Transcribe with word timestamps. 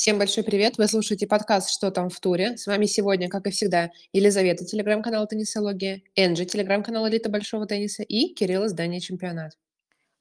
Всем 0.00 0.16
большой 0.16 0.44
привет! 0.44 0.78
Вы 0.78 0.86
слушаете 0.86 1.26
подкаст 1.26 1.70
«Что 1.70 1.90
там 1.90 2.08
в 2.08 2.20
туре?». 2.20 2.56
С 2.56 2.68
вами 2.68 2.86
сегодня, 2.86 3.28
как 3.28 3.48
и 3.48 3.50
всегда, 3.50 3.90
Елизавета, 4.12 4.64
телеграм-канал 4.64 5.26
«Теннисология», 5.26 6.02
Энджи, 6.14 6.44
телеграм-канал 6.44 7.08
«Элита 7.08 7.28
большого 7.28 7.66
тенниса» 7.66 8.04
и 8.04 8.32
Кирилл, 8.32 8.66
издание 8.66 9.00
«Чемпионат». 9.00 9.58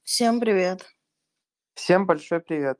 Всем 0.01 0.39
привет! 0.39 0.83
Всем 1.75 2.07
большой 2.07 2.39
привет! 2.39 2.79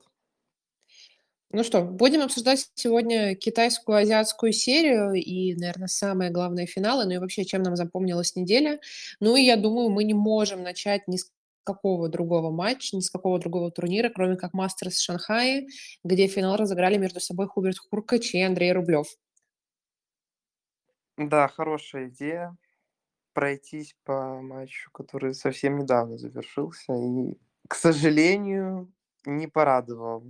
Ну 1.52 1.62
что, 1.62 1.82
будем 1.82 2.22
обсуждать 2.22 2.68
сегодня 2.74 3.36
китайскую 3.36 3.98
азиатскую 3.98 4.52
серию 4.52 5.12
и, 5.12 5.54
наверное, 5.54 5.86
самые 5.86 6.30
главные 6.30 6.66
финалы, 6.66 7.04
ну 7.04 7.12
и 7.12 7.18
вообще, 7.18 7.44
чем 7.44 7.62
нам 7.62 7.76
запомнилась 7.76 8.34
неделя. 8.34 8.80
Ну 9.20 9.36
и 9.36 9.42
я 9.42 9.56
думаю, 9.56 9.88
мы 9.88 10.02
не 10.02 10.14
можем 10.14 10.64
начать 10.64 11.06
ни 11.06 11.16
с 11.16 11.30
какого 11.68 12.08
другого 12.08 12.50
матча, 12.50 12.96
ни 12.96 13.00
с 13.00 13.10
какого 13.10 13.38
другого 13.38 13.70
турнира, 13.70 14.08
кроме 14.08 14.36
как 14.36 14.54
Мастерс 14.54 14.98
Шанхая, 15.00 15.66
где 16.02 16.26
финал 16.26 16.56
разыграли 16.56 16.96
между 16.96 17.20
собой 17.20 17.46
Хуберт 17.46 17.76
Хуркач 17.78 18.34
и 18.34 18.40
Андрей 18.40 18.72
Рублев. 18.72 19.06
Да, 21.18 21.48
хорошая 21.48 22.08
идея 22.08 22.56
пройтись 23.34 23.94
по 24.04 24.40
матчу, 24.40 24.90
который 24.92 25.34
совсем 25.34 25.78
недавно 25.78 26.16
завершился 26.16 26.94
и, 26.94 27.36
к 27.68 27.74
сожалению, 27.74 28.90
не 29.26 29.46
порадовал 29.46 30.24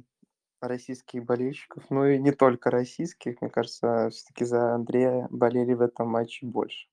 российских 0.61 1.25
болельщиков, 1.25 1.85
ну 1.91 2.05
и 2.05 2.19
не 2.19 2.33
только 2.33 2.71
российских, 2.71 3.41
мне 3.41 3.51
кажется, 3.51 4.11
все-таки 4.11 4.45
за 4.45 4.75
Андрея 4.75 5.29
болели 5.31 5.75
в 5.75 5.81
этом 5.83 6.09
матче 6.09 6.47
больше. 6.47 6.89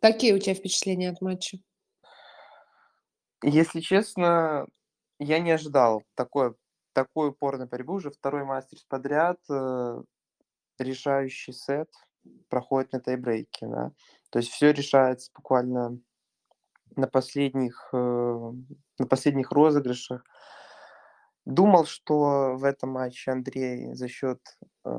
Какие 0.00 0.32
у 0.32 0.38
тебя 0.38 0.54
впечатления 0.54 1.10
от 1.10 1.20
матча? 1.20 1.58
Если 3.42 3.80
честно, 3.80 4.66
я 5.18 5.38
не 5.38 5.52
ожидал 5.52 6.02
такой, 6.14 6.54
такой 6.92 7.30
упорной 7.30 7.66
борьбы. 7.66 7.94
Уже 7.94 8.10
второй 8.10 8.44
мастерс 8.44 8.84
подряд. 8.84 9.38
Э, 9.50 10.02
решающий 10.78 11.52
сет 11.52 11.90
проходит 12.48 12.92
на 12.92 13.00
тайбрейке. 13.00 13.66
Да? 13.66 13.92
То 14.30 14.40
есть 14.40 14.50
все 14.50 14.72
решается 14.72 15.30
буквально 15.34 15.98
на 16.96 17.06
последних, 17.06 17.88
э, 17.92 18.52
на 18.98 19.06
последних 19.06 19.52
розыгрышах. 19.52 20.24
Думал, 21.44 21.86
что 21.86 22.56
в 22.56 22.64
этом 22.64 22.90
матче 22.90 23.30
Андрей 23.30 23.94
за 23.94 24.08
счет 24.08 24.40
э, 24.84 24.90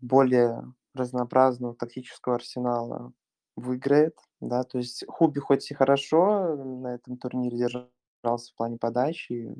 более 0.00 0.62
разнообразного 0.94 1.74
тактического 1.74 2.36
арсенала 2.36 3.12
выиграет, 3.56 4.16
да, 4.40 4.64
то 4.64 4.78
есть 4.78 5.04
Хуби 5.08 5.38
хоть 5.40 5.70
и 5.70 5.74
хорошо 5.74 6.56
на 6.56 6.94
этом 6.94 7.16
турнире 7.18 7.58
держался 7.58 8.52
в 8.52 8.56
плане 8.56 8.78
подачи, 8.78 9.54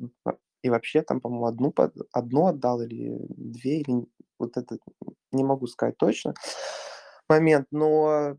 и 0.63 0.69
вообще 0.69 1.01
там, 1.01 1.21
по-моему, 1.21 1.45
одну, 1.45 1.73
одну 2.11 2.47
отдал 2.47 2.81
или 2.81 3.17
две, 3.29 3.81
или 3.81 4.05
вот 4.39 4.57
это 4.57 4.77
не 5.31 5.43
могу 5.43 5.67
сказать 5.67 5.97
точно 5.97 6.33
момент, 7.29 7.67
но 7.71 8.37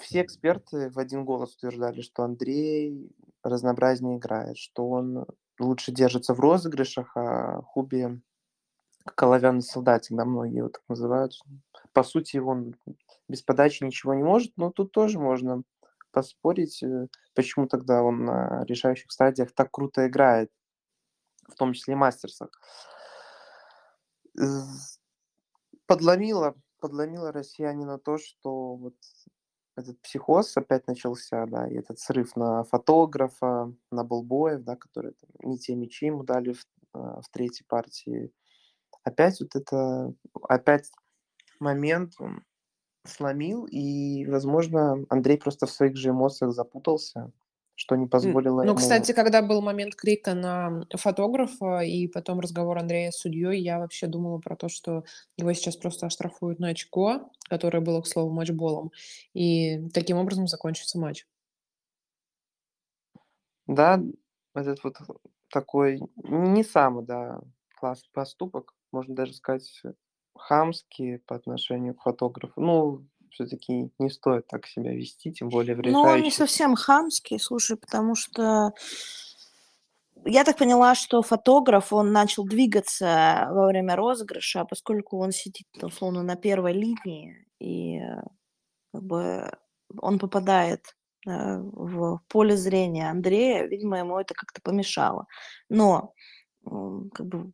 все 0.00 0.22
эксперты 0.22 0.90
в 0.90 0.98
один 0.98 1.24
голос 1.24 1.54
утверждали, 1.54 2.02
что 2.02 2.24
Андрей 2.24 3.10
разнообразнее 3.42 4.18
играет, 4.18 4.58
что 4.58 4.88
он 4.88 5.26
лучше 5.58 5.92
держится 5.92 6.34
в 6.34 6.40
розыгрышах, 6.40 7.16
а 7.16 7.62
Хуби 7.62 8.20
как 9.04 9.22
оловянный 9.22 9.62
солдатик, 9.62 10.16
да, 10.16 10.24
многие 10.24 10.58
его 10.58 10.68
так 10.68 10.82
называют. 10.88 11.32
По 11.96 12.02
сути, 12.02 12.36
он 12.36 12.74
без 13.26 13.40
подачи 13.40 13.82
ничего 13.82 14.12
не 14.12 14.22
может, 14.22 14.52
но 14.58 14.70
тут 14.70 14.92
тоже 14.92 15.18
можно 15.18 15.62
поспорить, 16.10 16.82
э, 16.82 17.06
почему 17.34 17.66
тогда 17.68 18.02
он 18.02 18.26
на 18.26 18.66
решающих 18.66 19.10
стадиях 19.10 19.54
так 19.54 19.70
круто 19.70 20.06
играет, 20.06 20.50
в 21.48 21.54
том 21.54 21.72
числе 21.72 21.94
и 21.94 21.96
мастерсах. 21.96 22.50
Подломило, 25.86 26.54
подломило 26.80 27.32
россиянина 27.32 27.98
то, 27.98 28.18
что 28.18 28.74
вот 28.74 28.96
этот 29.74 29.98
психоз 30.02 30.54
опять 30.54 30.86
начался, 30.88 31.46
да, 31.46 31.66
и 31.66 31.76
этот 31.76 31.98
срыв 31.98 32.36
на 32.36 32.64
фотографа, 32.64 33.72
на 33.90 34.04
болбоев, 34.04 34.62
да, 34.64 34.76
которые 34.76 35.14
там, 35.14 35.50
не 35.50 35.58
те 35.58 35.74
мячи 35.74 36.04
ему 36.04 36.24
дали 36.24 36.52
в, 36.52 36.62
а, 36.92 37.22
в 37.22 37.28
третьей 37.30 37.64
партии. 37.66 38.34
Опять 39.02 39.40
вот 39.40 39.56
это, 39.56 40.12
опять 40.42 40.90
момент 41.60 42.14
сломил, 43.04 43.66
и, 43.66 44.26
возможно, 44.26 45.04
Андрей 45.08 45.38
просто 45.38 45.66
в 45.66 45.70
своих 45.70 45.96
же 45.96 46.10
эмоциях 46.10 46.52
запутался, 46.52 47.32
что 47.74 47.94
не 47.94 48.06
позволило 48.06 48.62
Ну, 48.62 48.70
ему... 48.70 48.76
кстати, 48.76 49.12
когда 49.12 49.42
был 49.42 49.62
момент 49.62 49.94
крика 49.94 50.34
на 50.34 50.86
фотографа 50.94 51.80
и 51.80 52.08
потом 52.08 52.40
разговор 52.40 52.78
Андрея 52.78 53.10
с 53.10 53.18
судьей, 53.18 53.60
я 53.60 53.78
вообще 53.78 54.06
думала 54.06 54.38
про 54.38 54.56
то, 54.56 54.68
что 54.68 55.04
его 55.36 55.52
сейчас 55.52 55.76
просто 55.76 56.06
оштрафуют 56.06 56.58
на 56.58 56.68
очко, 56.68 57.30
которое 57.48 57.80
было, 57.80 58.00
к 58.00 58.06
слову, 58.06 58.32
матчболом, 58.32 58.92
и 59.34 59.88
таким 59.90 60.16
образом 60.16 60.46
закончится 60.46 60.98
матч. 60.98 61.26
Да, 63.66 64.00
этот 64.54 64.82
вот 64.84 64.96
такой 65.50 66.00
не 66.16 66.64
самый, 66.64 67.04
да, 67.04 67.40
классный 67.78 68.10
поступок, 68.12 68.74
можно 68.90 69.14
даже 69.14 69.34
сказать, 69.34 69.82
хамские 70.38 71.20
по 71.20 71.36
отношению 71.36 71.94
к 71.94 72.02
фотографу. 72.02 72.60
Ну, 72.60 73.06
все-таки 73.30 73.90
не 73.98 74.10
стоит 74.10 74.46
так 74.46 74.66
себя 74.66 74.92
вести, 74.92 75.32
тем 75.32 75.48
более 75.48 75.76
в 75.76 75.80
Ну, 75.82 76.02
он 76.02 76.22
не 76.22 76.30
совсем 76.30 76.74
хамский, 76.74 77.38
слушай, 77.38 77.76
потому 77.76 78.14
что 78.14 78.72
я 80.24 80.44
так 80.44 80.56
поняла, 80.56 80.94
что 80.94 81.22
фотограф, 81.22 81.92
он 81.92 82.12
начал 82.12 82.44
двигаться 82.44 83.48
во 83.50 83.66
время 83.66 83.94
розыгрыша, 83.96 84.64
поскольку 84.64 85.18
он 85.18 85.32
сидит, 85.32 85.66
условно, 85.82 86.22
на 86.22 86.36
первой 86.36 86.72
линии, 86.72 87.46
и 87.60 88.00
как 88.92 89.02
бы 89.02 89.50
он 90.00 90.18
попадает 90.18 90.96
э, 91.26 91.58
в 91.58 92.20
поле 92.28 92.56
зрения 92.56 93.10
Андрея, 93.10 93.66
видимо, 93.66 93.98
ему 93.98 94.18
это 94.18 94.34
как-то 94.34 94.60
помешало. 94.62 95.26
Но 95.68 96.12
как 96.64 97.26
бы 97.26 97.52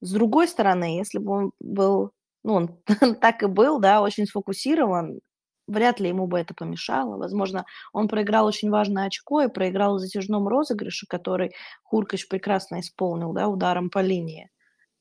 с 0.00 0.12
другой 0.12 0.48
стороны, 0.48 0.98
если 0.98 1.18
бы 1.18 1.32
он 1.32 1.52
был 1.60 2.12
ну, 2.44 2.54
он 2.54 2.78
так 3.20 3.42
и 3.42 3.46
был, 3.46 3.80
да, 3.80 4.02
очень 4.02 4.26
сфокусирован, 4.26 5.20
вряд 5.66 6.00
ли 6.00 6.08
ему 6.08 6.26
бы 6.26 6.38
это 6.38 6.54
помешало. 6.54 7.16
Возможно, 7.16 7.64
он 7.92 8.08
проиграл 8.08 8.46
очень 8.46 8.70
важное 8.70 9.06
очко 9.06 9.42
и 9.42 9.48
проиграл 9.48 9.96
в 9.96 10.00
затяжном 10.00 10.46
розыгрыше, 10.46 11.06
который 11.08 11.52
Хуркач 11.82 12.28
прекрасно 12.28 12.80
исполнил, 12.80 13.32
да, 13.32 13.48
ударом 13.48 13.90
по 13.90 14.00
линии. 14.00 14.50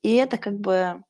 И 0.01 0.13
это 0.15 0.37
как 0.37 0.59
бы 0.59 1.03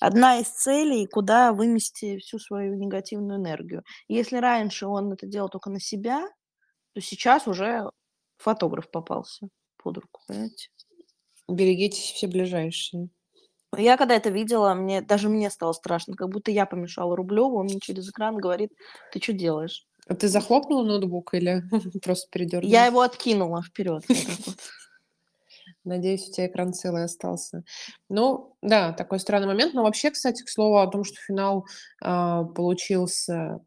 одна 0.00 0.38
из 0.38 0.48
целей, 0.48 1.06
куда 1.06 1.52
вымести 1.52 2.18
всю 2.18 2.38
свою 2.38 2.74
негативную 2.74 3.38
энергию. 3.38 3.82
если 4.08 4.36
раньше 4.36 4.86
он 4.86 5.12
это 5.12 5.26
делал 5.26 5.48
только 5.48 5.70
на 5.70 5.80
себя, 5.80 6.26
то 6.94 7.00
сейчас 7.00 7.46
уже 7.46 7.90
фотограф 8.38 8.90
попался 8.90 9.48
под 9.76 9.98
руку, 9.98 10.22
понимаете? 10.26 10.68
Берегитесь 11.48 12.12
все 12.12 12.28
ближайшие. 12.28 13.10
Я 13.76 13.96
когда 13.96 14.16
это 14.16 14.30
видела, 14.30 14.74
мне 14.74 15.00
даже 15.00 15.28
мне 15.28 15.48
стало 15.50 15.72
страшно, 15.72 16.14
как 16.14 16.28
будто 16.28 16.50
я 16.50 16.66
помешала 16.66 17.16
Рублеву, 17.16 17.58
он 17.58 17.66
мне 17.66 17.78
через 17.80 18.08
экран 18.08 18.36
говорит: 18.36 18.72
"Ты 19.12 19.20
что 19.20 19.32
делаешь?" 19.32 19.86
А 20.10 20.14
ты 20.16 20.26
захлопнула 20.26 20.82
ноутбук 20.84 21.34
или 21.34 21.62
просто 22.02 22.28
передёрнула? 22.32 22.70
Я 22.70 22.86
его 22.86 23.00
откинула 23.00 23.62
вперед. 23.62 24.02
Надеюсь, 25.84 26.28
у 26.28 26.32
тебя 26.32 26.48
экран 26.48 26.74
целый 26.74 27.04
остался. 27.04 27.62
Ну 28.08 28.56
да, 28.60 28.92
такой 28.92 29.20
странный 29.20 29.46
момент. 29.46 29.72
Но 29.72 29.82
вообще, 29.84 30.10
кстати, 30.10 30.42
к 30.42 30.48
слову 30.48 30.78
о 30.78 30.86
том, 30.88 31.04
что 31.04 31.16
финал, 31.16 31.64
а, 32.02 32.44
получился, 32.44 33.60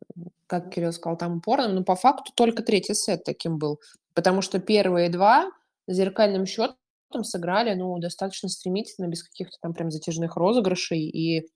как 0.47 0.69
Кирилл 0.69 0.91
сказал, 0.91 1.17
там 1.17 1.37
упорным, 1.37 1.75
но 1.75 1.83
по 1.83 1.95
факту 1.95 2.31
только 2.35 2.61
третий 2.61 2.93
сет 2.93 3.23
таким 3.23 3.57
был. 3.57 3.79
Потому 4.13 4.41
что 4.41 4.59
первые 4.59 5.09
два 5.09 5.49
зеркальным 5.87 6.45
счетом 6.45 6.75
там 7.13 7.23
сыграли, 7.23 7.73
ну, 7.73 7.97
достаточно 7.99 8.49
стремительно, 8.49 9.07
без 9.07 9.23
каких-то 9.23 9.57
там 9.61 9.73
прям 9.73 9.91
затяжных 9.91 10.35
розыгрышей, 10.35 11.01
и 11.01 11.47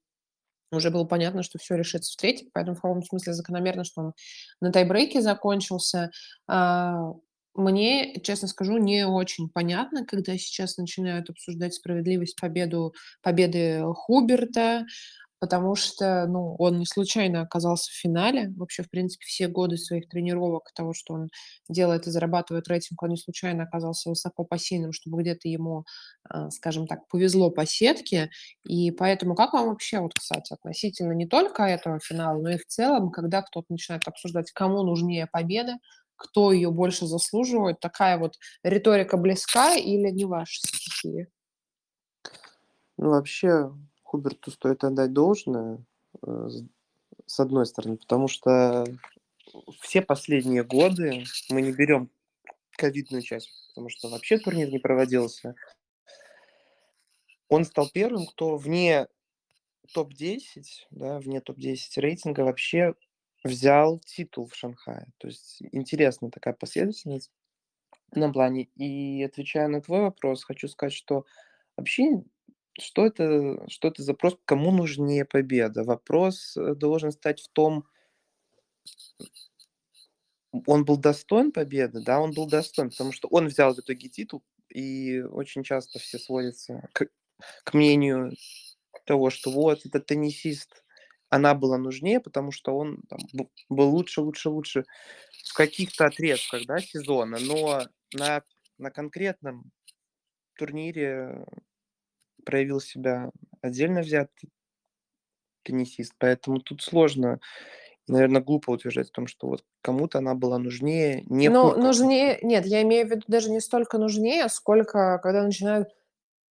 уже 0.71 0.89
было 0.91 1.05
понятно, 1.05 1.43
что 1.43 1.59
все 1.59 1.75
решится 1.75 2.13
в 2.13 2.17
третьем, 2.17 2.49
поэтому 2.53 2.75
в 2.75 2.81
каком 2.81 3.03
смысле 3.03 3.33
закономерно, 3.33 3.83
что 3.83 4.01
он 4.01 4.13
на 4.61 4.71
тайбрейке 4.71 5.21
закончился. 5.21 6.11
А, 6.47 7.13
мне, 7.55 8.19
честно 8.21 8.47
скажу, 8.47 8.77
не 8.77 9.07
очень 9.07 9.49
понятно, 9.49 10.05
когда 10.05 10.37
сейчас 10.37 10.77
начинают 10.77 11.29
обсуждать 11.29 11.73
справедливость 11.73 12.39
победу, 12.39 12.93
победы 13.23 13.83
Хуберта, 13.95 14.85
потому 15.39 15.75
что, 15.75 16.25
ну, 16.27 16.55
он 16.57 16.79
не 16.79 16.85
случайно 16.85 17.41
оказался 17.41 17.91
в 17.91 17.95
финале. 17.95 18.53
Вообще, 18.57 18.83
в 18.83 18.89
принципе, 18.89 19.25
все 19.25 19.47
годы 19.47 19.77
своих 19.77 20.09
тренировок, 20.09 20.71
того, 20.73 20.93
что 20.93 21.13
он 21.13 21.29
делает 21.69 22.07
и 22.07 22.11
зарабатывает 22.11 22.67
рейтинг, 22.67 23.01
он 23.03 23.09
не 23.09 23.17
случайно 23.17 23.63
оказался 23.63 24.09
высоко 24.09 24.43
посеянным, 24.43 24.93
чтобы 24.93 25.21
где-то 25.21 25.47
ему, 25.47 25.85
а, 26.29 26.49
скажем 26.51 26.87
так, 26.87 27.07
повезло 27.07 27.51
по 27.51 27.65
сетке. 27.65 28.29
И 28.65 28.91
поэтому 28.91 29.35
как 29.35 29.53
вам 29.53 29.67
вообще, 29.67 29.99
вот, 29.99 30.13
кстати, 30.13 30.53
относительно 30.53 31.13
не 31.13 31.27
только 31.27 31.63
этого 31.63 31.99
финала, 31.99 32.41
но 32.41 32.49
и 32.51 32.57
в 32.57 32.65
целом, 32.65 33.11
когда 33.11 33.41
кто-то 33.41 33.67
начинает 33.69 34.07
обсуждать, 34.07 34.51
кому 34.51 34.83
нужнее 34.83 35.27
победа, 35.27 35.77
кто 36.15 36.51
ее 36.51 36.71
больше 36.71 37.05
заслуживает, 37.05 37.79
такая 37.79 38.17
вот 38.17 38.33
риторика 38.63 39.17
близка 39.17 39.75
или 39.75 40.09
не 40.09 40.25
ваша 40.25 40.61
стихия? 40.61 41.27
Ну, 42.97 43.09
вообще, 43.09 43.71
Хуберту 44.07 44.51
стоит 44.51 44.85
отдать 44.85 45.11
должное, 45.11 45.83
э, 46.25 46.49
с 47.25 47.39
одной 47.41 47.65
стороны, 47.65 47.97
потому 47.97 48.29
что 48.29 48.85
все 49.81 50.01
последние 50.01 50.63
годы 50.63 51.25
мы 51.49 51.61
не 51.61 51.73
берем 51.73 52.09
ковидную 52.77 53.21
часть, 53.21 53.51
потому 53.67 53.89
что 53.89 54.07
вообще 54.07 54.39
турнир 54.39 54.71
не 54.71 54.79
проводился. 54.79 55.55
Он 57.49 57.65
стал 57.65 57.89
первым, 57.93 58.27
кто 58.27 58.55
вне 58.55 59.07
топ-10, 59.93 60.63
да, 60.91 61.19
вне 61.19 61.41
топ-10 61.41 61.77
рейтинга 61.97 62.41
вообще 62.41 62.95
взял 63.43 63.99
титул 63.99 64.47
в 64.47 64.55
Шанхае. 64.55 65.07
То 65.17 65.27
есть 65.27 65.61
интересная 65.73 66.31
такая 66.31 66.53
последовательность 66.53 67.29
на 68.13 68.31
плане. 68.31 68.69
И 68.75 69.21
отвечая 69.21 69.67
на 69.67 69.81
твой 69.81 69.99
вопрос, 69.99 70.45
хочу 70.45 70.69
сказать, 70.69 70.93
что 70.93 71.25
вообще 71.75 72.23
что 72.79 73.05
это, 73.05 73.65
что 73.69 73.87
это 73.87 74.03
за 74.03 74.13
вопрос, 74.13 74.37
кому 74.45 74.71
нужнее 74.71 75.25
победа? 75.25 75.83
Вопрос 75.83 76.55
э, 76.57 76.75
должен 76.75 77.11
стать 77.11 77.41
в 77.41 77.49
том, 77.49 77.85
он 80.65 80.85
был 80.85 80.97
достоин 80.97 81.51
победы, 81.51 82.01
да, 82.03 82.19
он 82.19 82.33
был 82.33 82.47
достоин, 82.47 82.89
потому 82.89 83.11
что 83.11 83.27
он 83.29 83.47
взял 83.47 83.73
в 83.73 83.79
итоге 83.79 84.09
титул, 84.09 84.43
и 84.69 85.21
очень 85.21 85.63
часто 85.63 85.99
все 85.99 86.19
сводятся 86.19 86.87
к, 86.93 87.07
к 87.63 87.73
мнению 87.73 88.33
того, 89.05 89.29
что 89.29 89.51
вот 89.51 89.85
этот 89.85 90.05
теннисист, 90.05 90.83
она 91.29 91.55
была 91.55 91.77
нужнее, 91.77 92.19
потому 92.19 92.51
что 92.51 92.75
он 92.77 93.01
там, 93.09 93.19
был 93.69 93.89
лучше, 93.89 94.21
лучше, 94.21 94.49
лучше 94.49 94.85
в 95.45 95.53
каких-то 95.53 96.05
отрезках 96.05 96.65
да, 96.65 96.79
сезона, 96.79 97.37
но 97.39 97.87
на, 98.13 98.43
на 98.77 98.91
конкретном 98.91 99.71
турнире 100.57 101.45
проявил 102.47 102.79
себя 102.79 103.31
отдельно 103.61 103.99
взятый 104.01 104.49
теннисист, 105.63 106.13
поэтому 106.17 106.59
тут 106.59 106.81
сложно, 106.81 107.39
наверное, 108.07 108.41
глупо 108.41 108.71
утверждать 108.71 109.09
о 109.09 109.13
том, 109.13 109.27
что 109.27 109.47
вот 109.47 109.65
кому-то 109.81 110.19
она 110.19 110.35
была 110.35 110.57
нужнее, 110.59 111.23
не 111.27 111.49
Ну, 111.49 111.75
нужнее, 111.77 112.39
нет, 112.41 112.65
я 112.65 112.81
имею 112.83 113.07
в 113.07 113.11
виду 113.11 113.23
даже 113.27 113.49
не 113.51 113.59
столько 113.59 113.97
нужнее, 113.97 114.49
сколько 114.49 115.19
когда 115.21 115.43
начинают 115.43 115.89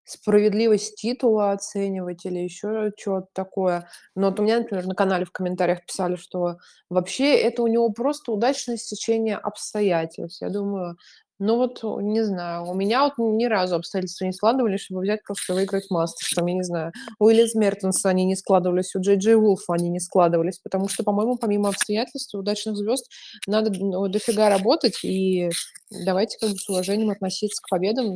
справедливость 0.05 0.97
титула 0.97 1.53
оценивать 1.53 2.27
или 2.27 2.39
еще 2.39 2.93
что-то 2.97 3.29
такое. 3.33 3.89
Но 4.15 4.29
вот 4.31 4.41
у 4.41 4.45
меня, 4.45 4.59
например, 4.59 4.87
на 4.87 4.95
канале 4.95 5.25
в 5.25 5.33
комментариях 5.33 5.85
писали, 5.87 6.17
что 6.17 6.59
вообще 6.91 7.37
это 7.37 7.63
у 7.63 7.67
него 7.67 7.91
просто 7.91 8.33
удачное 8.33 8.77
стечение 8.77 9.37
обстоятельств. 9.37 10.43
Я 10.43 10.51
думаю, 10.51 10.97
ну 11.39 11.57
вот, 11.57 11.83
не 12.03 12.25
знаю, 12.25 12.65
у 12.65 12.75
меня 12.75 13.05
вот 13.05 13.19
ни 13.19 13.45
разу 13.45 13.77
обстоятельства 13.77 14.25
не 14.25 14.33
складывались, 14.33 14.81
чтобы 14.81 15.03
взять 15.03 15.23
просто 15.23 15.53
выиграть 15.53 15.91
Мастерс. 15.91 16.33
Там, 16.35 16.47
я 16.47 16.55
не 16.55 16.63
знаю, 16.63 16.93
у 17.19 17.29
Элис 17.29 17.55
Мертенса 17.55 18.09
они 18.09 18.25
не 18.25 18.37
складывались, 18.37 18.95
у 18.95 19.01
Джей 19.01 19.17
Джей 19.17 19.35
Вулфа 19.35 19.75
они 19.75 19.91
не 19.91 20.01
складывались, 20.01 20.59
потому 20.59 20.89
что, 20.89 21.05
по-моему, 21.05 21.37
помимо 21.37 21.69
обстоятельств, 21.69 22.35
удачных 22.35 22.77
звезд 22.77 23.11
надо 23.47 23.71
ну, 23.71 24.09
дофига 24.09 24.49
работать, 24.49 25.05
и 25.05 25.51
давайте 25.91 26.39
как 26.39 26.51
бы 26.51 26.57
с 26.57 26.69
уважением 26.71 27.11
относиться 27.11 27.63
к 27.63 27.69
победам, 27.69 28.15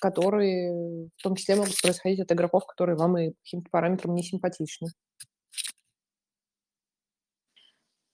которые 0.00 1.08
в 1.16 1.22
том 1.22 1.34
числе 1.34 1.56
могут 1.56 1.80
происходить 1.82 2.20
от 2.20 2.30
игроков, 2.30 2.66
которые 2.66 2.96
вам 2.96 3.18
и 3.18 3.32
каким-то 3.44 3.68
параметрам 3.70 4.14
не 4.14 4.22
симпатичны. 4.22 4.88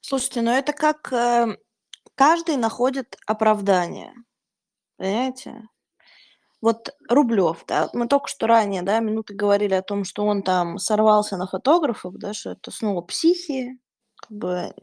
Слушайте, 0.01 0.41
ну 0.41 0.53
это 0.53 0.73
как 0.73 1.13
э, 1.13 1.57
каждый 2.15 2.57
находит 2.57 3.19
оправдание. 3.27 4.15
Понимаете? 4.99 5.63
Вот 6.63 6.95
Рублев, 7.09 7.65
да, 7.69 7.91
мы 7.93 8.09
только 8.09 8.29
что 8.29 8.47
ранее, 8.47 8.83
да, 8.83 8.99
минуты 9.01 9.35
говорили 9.35 9.75
о 9.75 9.83
том, 9.83 10.05
что 10.05 10.25
он 10.25 10.43
там 10.43 10.79
сорвался 10.79 11.37
на 11.37 11.47
фотографов, 11.47 12.15
да, 12.17 12.33
что 12.33 12.53
это 12.53 12.71
снова 12.71 13.03
психи, 13.03 13.79
как 14.17 14.31
бы 14.31 14.75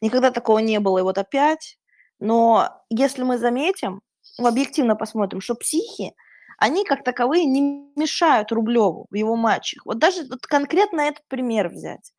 никогда 0.00 0.30
такого 0.30 0.58
не 0.60 0.80
было, 0.80 0.98
и 0.98 1.02
вот 1.02 1.18
опять. 1.18 1.78
Но 2.20 2.82
если 2.90 3.22
мы 3.22 3.38
заметим, 3.38 4.02
объективно 4.38 4.96
посмотрим, 4.96 5.40
что 5.40 5.54
психи, 5.54 6.14
они 6.58 6.84
как 6.84 7.04
таковые 7.04 7.44
не 7.44 7.60
мешают 7.96 8.52
Рублеву 8.52 9.06
в 9.10 9.14
его 9.14 9.36
матчах. 9.36 9.84
Вот 9.86 9.98
даже 9.98 10.24
вот 10.28 10.46
конкретно 10.46 11.02
этот 11.02 11.26
пример 11.28 11.68
взять. 11.68 12.12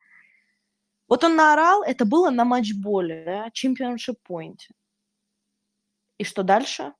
Вот 1.08 1.24
он 1.24 1.36
наорал, 1.36 1.82
это 1.82 2.04
было 2.04 2.30
на 2.30 2.44
матчболе, 2.44 3.24
да, 3.24 3.50
чемпионшип 3.52 4.16
поинте. 4.22 4.68
И 6.20 6.24
что 6.24 6.42
дальше? 6.42 6.92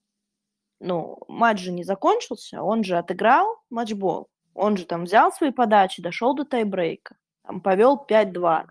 Ну, 0.78 1.18
матч 1.28 1.60
же 1.60 1.72
не 1.72 1.84
закончился, 1.84 2.62
он 2.62 2.82
же 2.84 2.96
отыграл 2.96 3.62
матчбол. 3.68 4.30
Он 4.54 4.78
же 4.78 4.86
там 4.86 5.04
взял 5.04 5.30
свои 5.30 5.50
подачи, 5.50 6.00
дошел 6.00 6.34
до 6.34 6.46
тайбрейка, 6.46 7.18
там 7.42 7.60
повел 7.60 8.02
5-2. 8.08 8.66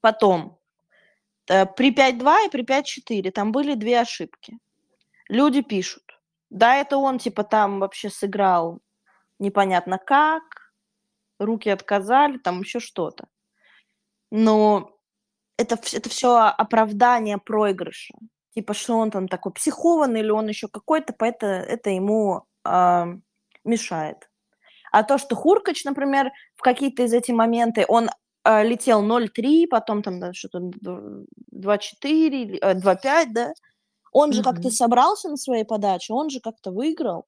Потом, 0.00 0.58
э, 1.46 1.66
при 1.66 1.94
5-2 1.94 2.46
и 2.46 2.50
при 2.50 2.64
5-4 2.64 3.30
там 3.30 3.52
были 3.52 3.74
две 3.74 4.00
ошибки. 4.00 4.58
Люди 5.28 5.62
пишут, 5.62 6.20
да, 6.50 6.74
это 6.74 6.96
он 6.96 7.20
типа 7.20 7.44
там 7.44 7.78
вообще 7.78 8.10
сыграл 8.10 8.80
непонятно 9.38 9.98
как, 9.98 10.72
руки 11.38 11.68
отказали, 11.70 12.38
там 12.38 12.62
еще 12.62 12.80
что-то. 12.80 13.28
Но 14.32 14.95
это, 15.56 15.78
это 15.92 16.08
все 16.08 16.36
оправдание 16.36 17.38
проигрыша. 17.38 18.14
Типа, 18.54 18.74
что 18.74 18.96
он 18.96 19.10
там 19.10 19.28
такой 19.28 19.52
психованный, 19.52 20.20
или 20.20 20.30
он 20.30 20.48
еще 20.48 20.68
какой-то, 20.68 21.14
это, 21.18 21.46
это 21.46 21.90
ему 21.90 22.44
э, 22.64 23.04
мешает. 23.64 24.30
А 24.92 25.02
то, 25.02 25.18
что 25.18 25.36
Хуркач, 25.36 25.84
например, 25.84 26.30
в 26.54 26.62
какие-то 26.62 27.02
из 27.02 27.12
этих 27.12 27.34
моменты, 27.34 27.84
он 27.86 28.08
э, 28.44 28.64
летел 28.64 29.04
0-3, 29.04 29.66
потом 29.68 30.02
там 30.02 30.20
да, 30.20 30.32
что-то 30.32 30.58
2-4, 30.58 32.58
э, 32.62 32.74
2-5, 32.74 33.26
да, 33.30 33.52
он 34.12 34.32
же 34.32 34.40
mm-hmm. 34.40 34.44
как-то 34.44 34.70
собрался 34.70 35.28
на 35.28 35.36
своей 35.36 35.64
подаче, 35.64 36.14
он 36.14 36.30
же 36.30 36.40
как-то 36.40 36.70
выиграл. 36.70 37.26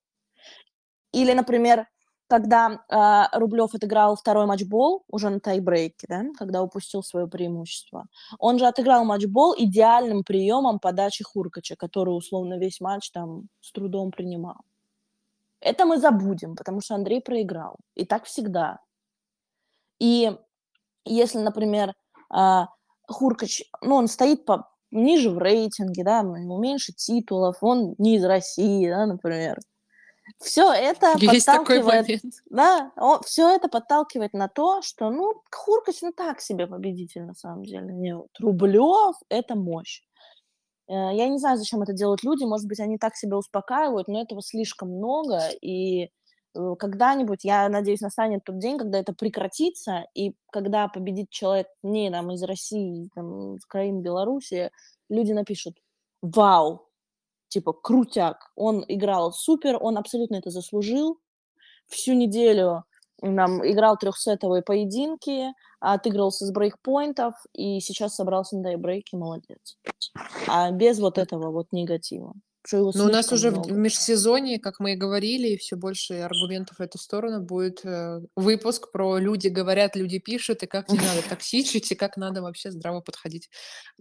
Или, 1.13 1.35
например, 1.35 1.87
когда 2.29 2.85
э, 2.89 3.39
Рублев 3.39 3.75
отыграл 3.75 4.15
второй 4.15 4.47
матчбол 4.47 5.05
уже 5.09 5.31
на 5.31 5.41
тайбрейке, 5.41 6.07
да, 6.09 6.25
когда 6.37 6.63
упустил 6.63 7.03
свое 7.03 7.27
преимущество, 7.27 8.07
он 8.39 8.59
же 8.59 8.67
отыграл 8.67 9.05
матчбол 9.05 9.55
идеальным 9.57 10.23
приемом 10.23 10.79
подачи 10.79 11.25
Хуркача, 11.25 11.75
который 11.77 12.11
условно 12.11 12.59
весь 12.59 12.81
матч 12.81 13.11
там 13.11 13.49
с 13.61 13.73
трудом 13.73 14.11
принимал. 14.11 14.57
Это 15.61 15.87
мы 15.87 15.99
забудем, 15.99 16.55
потому 16.55 16.83
что 16.83 16.95
Андрей 16.95 17.21
проиграл. 17.21 17.77
И 17.95 18.05
так 18.05 18.25
всегда. 18.25 18.79
И 19.99 20.31
если, 21.05 21.39
например, 21.39 21.95
э, 22.35 22.61
Хуркач, 23.09 23.63
ну, 23.81 23.97
он 23.97 24.07
стоит 24.07 24.45
по, 24.45 24.71
ниже 24.91 25.31
в 25.31 25.39
рейтинге, 25.39 26.05
да, 26.05 26.19
ему 26.19 26.59
меньше 26.59 26.93
титулов, 26.93 27.57
он 27.63 27.95
не 27.97 28.17
из 28.17 28.25
России, 28.25 28.87
да, 28.87 29.07
например, 29.07 29.59
все 30.39 30.73
это 30.73 31.15
Есть 31.19 31.47
такой 31.47 31.83
подталкивает, 31.83 32.23
да, 32.51 32.93
все 33.25 33.55
это 33.55 33.69
подталкивает 33.69 34.33
на 34.33 34.49
то, 34.49 34.83
что, 34.83 35.11
ну, 35.11 35.43
Хуркач 35.51 36.03
ну 36.03 36.13
так 36.13 36.41
себе 36.41 36.67
победитель 36.67 37.25
на 37.25 37.35
самом 37.35 37.65
деле. 37.65 37.93
Нет, 37.93 38.27
Рублев– 38.39 39.17
это 39.29 39.55
мощь. 39.55 40.03
Э, 40.89 41.11
я 41.13 41.29
не 41.29 41.39
знаю, 41.39 41.59
зачем 41.59 41.83
это 41.83 41.93
делают 41.93 42.23
люди, 42.23 42.45
может 42.45 42.67
быть, 42.67 42.81
они 42.81 42.99
так 42.99 43.17
себя 43.17 43.37
успокаивают, 43.37 44.09
но 44.09 44.21
этого 44.21 44.43
слишком 44.43 44.91
много, 44.91 45.49
и 45.61 46.11
э, 46.55 46.75
когда-нибудь, 46.79 47.45
я 47.45 47.69
надеюсь, 47.69 48.01
настанет 48.01 48.45
тот 48.45 48.59
день, 48.59 48.79
когда 48.79 48.99
это 48.99 49.13
прекратится, 49.13 50.07
и 50.15 50.35
когда 50.51 50.89
победит 50.89 51.31
человек 51.31 51.69
не 51.83 52.11
там 52.11 52.33
из 52.33 52.43
России, 52.43 53.11
там, 53.15 53.57
из 53.57 53.65
Украины, 53.65 54.01
Беларуси, 54.01 54.71
люди 55.09 55.33
напишут 55.33 55.77
«Вау, 56.23 56.88
типа, 57.49 57.73
крутяк. 57.73 58.51
Он 58.55 58.85
играл 58.89 59.33
супер, 59.33 59.79
он 59.81 59.99
абсолютно 59.99 60.37
это 60.37 60.51
заслужил. 60.51 61.19
Всю 61.89 62.13
неделю 62.13 62.85
нам 63.23 63.67
играл 63.67 63.97
трехсетовые 63.97 64.63
поединки, 64.63 65.53
отыгрывался 65.81 66.47
с 66.47 66.53
брейкпоинтов, 66.53 67.35
и 67.53 67.81
сейчас 67.81 68.15
собрался 68.15 68.57
на 68.57 68.63
дайбрейке, 68.63 69.17
молодец. 69.17 69.77
А 70.47 70.71
без 70.71 71.01
вот 71.01 71.19
этого 71.19 71.51
вот 71.51 71.69
негатива. 71.73 72.35
Но 72.73 73.05
у 73.05 73.09
нас 73.09 73.33
уже 73.33 73.51
много. 73.51 73.69
в 73.69 73.73
межсезонье, 73.73 74.59
как 74.59 74.81
мы 74.81 74.93
и 74.93 74.97
говорили, 74.97 75.57
все 75.57 75.77
больше 75.77 76.15
аргументов 76.15 76.79
в 76.79 76.83
эту 76.83 76.99
сторону 76.99 77.41
будет 77.41 77.85
э, 77.85 78.21
выпуск 78.37 78.91
про 78.93 79.19
люди 79.19 79.49
говорят, 79.49 79.97
люди 79.97 80.19
пишут, 80.19 80.63
и 80.63 80.67
как 80.67 80.91
не 80.91 80.99
надо 80.99 81.23
токсичить, 81.29 81.91
и 81.93 81.95
как 81.95 82.17
надо 82.17 82.43
вообще 82.43 82.71
здраво 82.71 83.01
подходить 83.01 83.49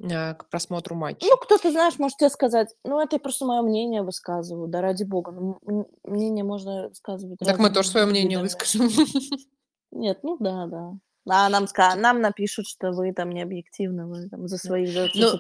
э, 0.02 0.34
к 0.34 0.50
просмотру 0.50 0.96
матча. 0.96 1.26
Ну, 1.26 1.38
кто-то, 1.38 1.72
знаешь, 1.72 1.98
может 2.00 2.18
тебе 2.18 2.30
сказать, 2.30 2.70
ну, 2.84 3.00
это 3.00 3.20
просто 3.20 3.46
мое 3.46 3.62
мнение 3.62 4.02
высказываю, 4.02 4.68
да 4.68 4.82
ради 4.82 5.04
бога. 5.04 5.32
Ну, 5.32 5.90
мнение 6.04 6.44
можно 6.44 6.90
высказывать. 6.90 7.40
Так 7.40 7.60
мы 7.60 7.70
тоже 7.70 7.90
свое 7.90 8.06
мнение 8.06 8.40
выскажем. 8.40 8.90
Нет, 9.92 10.20
ну 10.24 10.38
да, 10.40 10.66
да. 10.66 10.94
А 11.30 11.50
нам, 11.50 11.68
нам 11.98 12.22
напишут, 12.22 12.68
что 12.68 12.92
вы 12.92 13.14
там 13.14 13.32
не 13.32 13.42
объективны, 13.42 14.06
вы 14.08 14.30
там 14.30 14.48
за 14.48 14.58
своих 14.58 14.92
за 14.92 15.10
ну. 15.16 15.40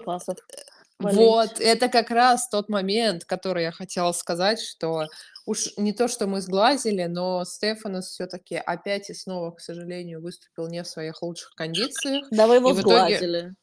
Болеть. 1.00 1.18
Вот, 1.18 1.60
это 1.60 1.90
как 1.90 2.10
раз 2.10 2.50
тот 2.50 2.70
момент, 2.70 3.26
который 3.26 3.64
я 3.64 3.72
хотела 3.72 4.12
сказать, 4.12 4.60
что 4.62 5.08
уж 5.46 5.70
не 5.78 5.94
то, 5.94 6.08
что 6.08 6.28
мы 6.28 6.42
сглазили, 6.42 7.06
но 7.06 7.44
Стефанос 7.46 8.08
все-таки 8.10 8.56
опять 8.56 9.10
и 9.10 9.14
снова, 9.14 9.52
к 9.52 9.60
сожалению, 9.60 10.22
выступил 10.22 10.68
не 10.68 10.82
в 10.84 10.88
своих 10.88 11.22
лучших 11.22 11.52
кондициях. 11.56 12.28
Да 12.32 12.48
вы 12.48 12.56
его 12.56 12.72
И 12.72 12.74
в 12.74 12.82
итоге- 12.82 13.18
сглазили. 13.18 13.54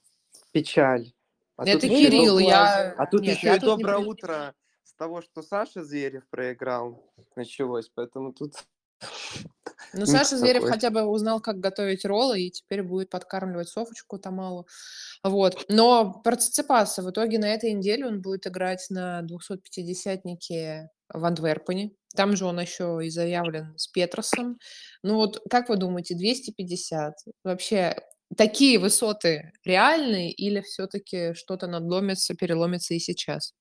Печаль. 0.53 1.13
А 1.57 1.69
это 1.69 1.89
Кирилл, 1.89 2.39
я... 2.39 2.95
А 2.99 3.07
тут 3.07 3.23
Нет, 3.23 3.37
еще 3.37 3.47
я 3.49 3.57
и 3.57 3.61
тут 3.61 3.79
не 3.79 3.85
доброе 3.85 3.99
при- 3.99 4.07
утро 4.07 4.55
с 4.83 4.95
того, 4.95 5.23
что 5.23 5.43
Саша 5.43 5.85
Зверев 5.85 6.27
проиграл, 6.29 7.03
началось, 7.37 7.91
поэтому 7.95 8.33
тут... 8.33 8.55
Ну, 9.97 10.07
Саша 10.07 10.37
Зверев 10.37 10.63
такой. 10.63 10.73
хотя 10.73 10.91
бы 10.91 11.03
узнал, 11.03 11.41
как 11.41 11.61
готовить 11.61 12.05
роллы, 12.05 12.43
и 12.43 12.51
теперь 12.51 12.83
будет 12.83 13.11
подкармливать 13.11 13.69
Софочку 13.69 14.19
Тамалу. 14.19 14.67
Вот. 15.23 15.65
Но 15.69 16.21
про 16.25 16.37
Циципаса 16.37 17.03
в 17.03 17.11
итоге 17.11 17.39
на 17.39 17.53
этой 17.53 17.73
неделе 17.73 18.07
он 18.07 18.21
будет 18.21 18.47
играть 18.47 18.87
на 18.91 19.23
250-нике 19.23 20.91
в 21.13 21.25
Антверпене. 21.25 21.93
Там 22.15 22.37
же 22.37 22.47
он 22.47 22.61
еще 22.61 23.01
и 23.03 23.11
заявлен 23.11 23.75
с 23.77 23.89
Петросом. 23.89 24.59
Ну 25.03 25.17
вот, 25.17 25.41
как 25.51 25.69
вы 25.69 25.77
думаете, 25.77 26.15
250? 26.15 27.15
Вообще, 27.43 27.97
такие 28.37 28.79
высоты 28.79 29.53
реальные 29.65 30.33
или 30.33 30.61
все-таки 30.61 31.35
что-то 31.35 31.67
надломится, 31.67 32.35
переломится 32.35 32.95
и 32.95 32.99
сейчас? 32.99 33.53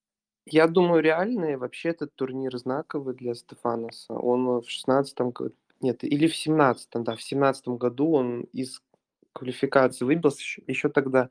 Я 0.46 0.68
думаю, 0.68 1.02
реальный 1.02 1.56
вообще 1.56 1.90
этот 1.90 2.16
турнир 2.16 2.58
знаковый 2.58 3.16
для 3.16 3.34
Стефаноса. 3.34 4.14
Он 4.14 4.60
в 4.62 4.70
шестнадцатом 4.70 5.32
году, 5.32 5.56
нет, 5.84 6.04
или 6.04 6.28
в 6.28 6.36
семнадцатом, 6.36 7.04
да, 7.04 7.16
в 7.16 7.22
семнадцатом 7.22 7.78
году 7.78 8.12
он 8.14 8.42
из 8.54 8.82
квалификации 9.34 10.06
выбился 10.06 10.40
еще, 10.40 10.64
еще 10.68 10.90
тогда. 10.90 11.30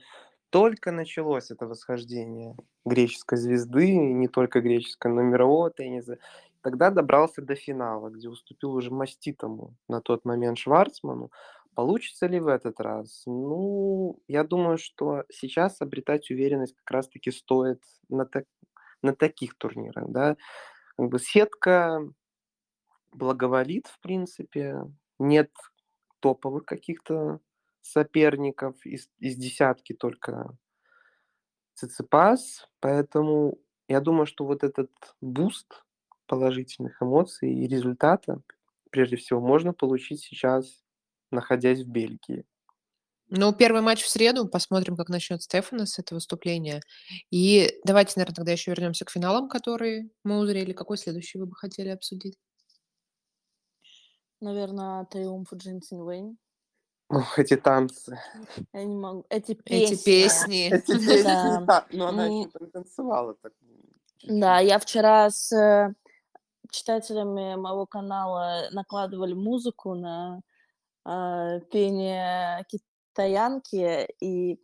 Только 0.50 0.92
началось 0.92 1.50
это 1.50 1.66
восхождение 1.66 2.56
греческой 2.84 3.38
звезды, 3.38 3.96
не 3.96 4.28
только 4.28 4.60
греческой, 4.60 5.10
но 5.12 5.22
мирового 5.22 5.70
тенниса. 5.70 6.18
Тогда 6.60 6.90
добрался 6.90 7.42
до 7.42 7.54
финала, 7.54 8.10
где 8.10 8.28
уступил 8.28 8.74
уже 8.74 8.90
маститому 8.90 9.74
на 9.88 10.00
тот 10.00 10.24
момент 10.24 10.58
Шварцману. 10.58 11.30
Получится 11.74 12.26
ли 12.26 12.38
в 12.38 12.48
этот 12.48 12.80
раз? 12.80 13.22
Ну, 13.26 14.20
я 14.28 14.44
думаю, 14.44 14.76
что 14.76 15.24
сейчас 15.32 15.80
обретать 15.80 16.30
уверенность 16.30 16.76
как 16.76 16.90
раз-таки 16.90 17.30
стоит 17.30 17.82
на, 18.10 18.26
так- 18.26 18.44
на 19.00 19.14
таких 19.14 19.56
турнирах, 19.56 20.10
да. 20.10 20.36
Как 20.98 21.08
бы 21.08 21.18
сетка 21.18 22.00
благоволит, 23.12 23.86
в 23.86 24.00
принципе. 24.00 24.84
Нет 25.18 25.50
топовых 26.20 26.64
каких-то 26.64 27.40
соперников. 27.80 28.84
Из, 28.84 29.08
из 29.18 29.36
десятки 29.36 29.92
только 29.92 30.56
Циципас. 31.74 32.68
Поэтому 32.80 33.58
я 33.88 34.00
думаю, 34.00 34.26
что 34.26 34.44
вот 34.44 34.64
этот 34.64 34.90
boost 35.20 35.84
положительных 36.26 37.02
эмоций 37.02 37.52
и 37.52 37.68
результата, 37.68 38.40
прежде 38.90 39.16
всего, 39.16 39.40
можно 39.40 39.72
получить 39.72 40.20
сейчас, 40.20 40.82
находясь 41.30 41.82
в 41.82 41.88
Бельгии. 41.88 42.44
Ну, 43.34 43.52
первый 43.54 43.80
матч 43.80 44.02
в 44.02 44.08
среду. 44.10 44.46
Посмотрим, 44.46 44.94
как 44.94 45.08
начнет 45.08 45.42
Стефана 45.42 45.86
с 45.86 45.98
этого 45.98 46.16
выступления. 46.16 46.82
И 47.30 47.80
давайте, 47.82 48.12
наверное, 48.16 48.34
тогда 48.34 48.52
еще 48.52 48.72
вернемся 48.72 49.06
к 49.06 49.10
финалам, 49.10 49.48
которые 49.48 50.10
мы 50.22 50.38
узрели. 50.38 50.74
Какой 50.74 50.98
следующий 50.98 51.38
вы 51.38 51.46
бы 51.46 51.54
хотели 51.54 51.88
обсудить? 51.88 52.36
Наверное, 54.42 55.04
триумф 55.04 55.52
Джин 55.54 55.80
Цинвэнь. 55.80 56.36
Ох, 57.08 57.38
эти 57.38 57.56
танцы. 57.56 58.18
Я 58.72 58.84
не 58.84 58.96
могу. 58.96 59.24
Эти 59.28 59.54
песни. 59.54 59.94
Эти 59.94 60.04
песни. 60.04 60.66
Эти 60.74 60.98
песни, 60.98 61.22
Да. 61.22 61.60
да. 61.60 61.86
Но 61.92 62.08
она 62.08 62.26
еще 62.26 62.48
там 62.48 62.70
танцевала 62.70 63.34
так. 63.40 63.52
Да, 64.24 64.58
я 64.58 64.80
вчера 64.80 65.30
с 65.30 65.52
э, 65.52 65.94
читателями 66.72 67.54
моего 67.54 67.86
канала 67.86 68.68
накладывали 68.72 69.32
музыку 69.32 69.94
на 69.94 70.40
э, 71.06 71.60
пение 71.70 72.66
китаянки 73.12 74.08
и 74.20 74.58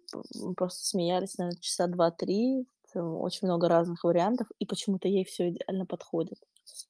просто 0.57 0.87
смеялись, 0.87 1.39
наверное, 1.39 1.61
часа 1.61 1.87
два-три. 1.87 2.67
Очень 2.95 3.47
много 3.47 3.69
разных 3.69 4.03
вариантов, 4.03 4.49
и 4.59 4.67
почему-то 4.67 5.07
ей 5.07 5.25
все 5.25 5.51
идеально 5.51 5.87
подходит. 5.87 6.39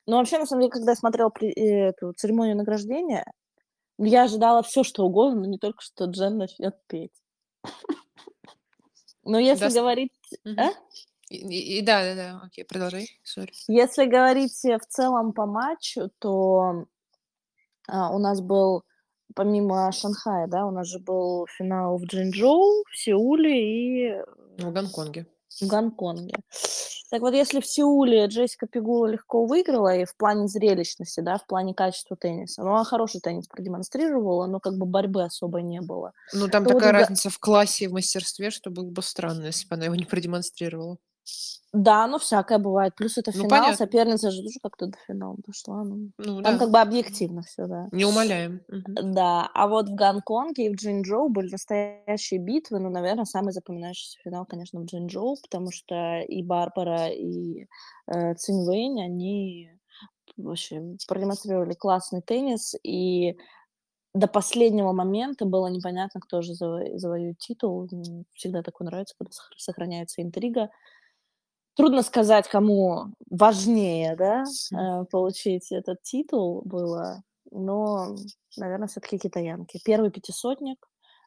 Но 0.06 0.18
вообще, 0.18 0.38
на 0.38 0.47
самом 0.47 0.62
деле, 0.62 0.73
когда 0.73 0.92
я 0.92 0.97
смотрела 0.97 1.28
при- 1.28 1.52
э, 1.52 1.88
эту 1.88 2.12
церемонию 2.12 2.56
награждения, 2.56 3.25
я 3.99 4.25
ожидала 4.25 4.62
все, 4.62 4.82
что 4.85 5.04
угодно, 5.04 5.40
но 5.40 5.47
не 5.47 5.58
только 5.58 5.82
что 5.82 6.04
Джен 6.04 6.38
начнет 6.38 6.75
петь. 6.87 7.12
Но 9.25 9.38
если 9.38 9.68
говорить... 9.70 10.12
А? 10.44 10.70
И, 11.28 11.82
да, 11.82 12.02
да, 12.02 12.14
да, 12.14 12.40
окей, 12.42 12.64
продолжай, 12.64 13.06
сори. 13.23 13.52
Если 13.66 14.06
говорить 14.06 14.64
э, 14.64 14.78
в 14.78 14.87
целом 14.87 15.35
по 15.35 15.44
матчу, 15.44 16.11
то 16.18 16.87
а, 17.87 18.14
у 18.14 18.18
нас 18.18 18.40
был, 18.40 18.82
помимо 19.35 19.92
Шанхая, 19.92 20.47
да, 20.47 20.64
у 20.64 20.70
нас 20.70 20.87
же 20.87 20.99
был 21.00 21.47
финал 21.47 21.99
в 21.99 22.04
Джинчжоу, 22.04 22.82
в 22.90 22.97
Сеуле 22.97 24.14
и 24.14 24.23
В 24.56 24.73
Гонконге. 24.73 25.26
в 25.61 25.66
Гонконге. 25.66 26.35
Так 27.11 27.23
вот, 27.23 27.33
если 27.33 27.61
в 27.61 27.67
Сеуле 27.67 28.27
Джессика 28.27 28.67
Пигула 28.67 29.07
легко 29.07 29.47
выиграла, 29.47 29.97
и 29.97 30.05
в 30.05 30.15
плане 30.17 30.47
зрелищности, 30.47 31.21
да, 31.21 31.38
в 31.38 31.47
плане 31.47 31.73
качества 31.75 32.17
тенниса, 32.17 32.62
ну, 32.62 32.75
она 32.75 32.85
хороший 32.85 33.21
теннис 33.21 33.47
продемонстрировала, 33.47 34.47
но 34.47 34.61
как 34.61 34.77
бы 34.77 34.85
борьбы 34.85 35.23
особо 35.23 35.62
не 35.62 35.81
было. 35.81 36.12
Ну, 36.35 36.49
там 36.49 36.65
То 36.65 36.75
вот 36.75 36.81
такая 36.81 36.91
в 36.91 36.97
Га- 36.97 37.00
разница 37.00 37.31
в 37.31 37.38
классе 37.38 37.85
и 37.85 37.88
в 37.88 37.93
мастерстве, 37.93 38.50
что 38.50 38.71
было 38.71 38.91
бы 38.91 39.03
странно, 39.03 39.47
если 39.47 39.67
бы 39.67 39.77
она 39.77 39.87
его 39.87 39.95
не 39.95 40.05
продемонстрировала. 40.05 40.99
Да, 41.75 42.06
ну, 42.06 42.18
всякое 42.18 42.58
бывает. 42.58 42.94
Плюс 42.97 43.18
это 43.18 43.30
Ну, 43.35 43.42
финал, 43.44 43.50
понятно. 43.50 43.76
соперница 43.76 44.30
же 44.30 44.42
тоже 44.42 44.58
как-то 44.62 44.87
до 44.87 44.97
финала 45.06 45.37
дошла. 45.47 45.85
Ну, 45.85 46.11
Ну, 46.16 46.42
там 46.42 46.54
да, 46.54 46.58
как 46.58 46.70
бы 46.70 46.80
объективно 46.80 47.42
все, 47.42 47.66
да. 47.66 47.88
не 47.92 48.06
умоляем. 48.06 48.62
Да, 48.68 49.50
а 49.54 49.68
вот 49.68 49.88
в 49.90 49.94
Гонконге 49.94 50.66
и 50.66 50.70
в 50.70 50.76
Джинчжоу 50.76 51.28
были 51.28 51.50
настоящие 51.50 52.40
битвы. 52.40 52.78
Ну, 52.80 52.88
наверное, 52.88 53.26
самый 53.26 53.52
запоминающийся 53.52 54.18
финал, 54.25 54.47
конечно, 54.47 54.80
в 54.80 54.85
Джинчжоу, 54.87 55.37
потому 55.42 55.70
что 55.70 56.20
и 56.20 56.42
Барбара, 56.42 57.08
и 57.08 57.66
э, 58.06 58.35
Цинь 58.37 58.64
Вэнь, 58.64 59.02
они 59.02 59.70
вообще 60.38 60.82
продемонстрировали 61.06 61.75
классный 61.75 62.23
теннис, 62.23 62.75
и 62.82 63.37
до 64.14 64.26
последнего 64.26 64.92
момента 64.92 65.44
было 65.44 65.66
непонятно, 65.66 66.20
кто 66.20 66.40
же 66.40 66.52
заво- 66.52 66.97
завоюет 66.97 67.38
титул. 67.38 67.88
Всегда 68.32 68.62
такое 68.62 68.87
нравится, 68.87 69.14
когда 69.18 69.30
сох- 69.32 69.52
сохраняется 69.58 70.23
интрига. 70.23 70.70
Трудно 71.78 72.02
сказать, 72.02 72.49
кому 72.49 73.12
важнее, 73.30 74.16
да, 74.16 74.42
э, 74.73 75.04
получить 75.12 75.70
этот 75.70 76.02
титул 76.02 76.62
было, 76.64 77.23
но, 77.52 78.16
наверное, 78.56 78.88
все-таки 78.88 79.16
китаянки. 79.16 79.80
Первый 79.85 80.11
пятисотник. 80.11 80.85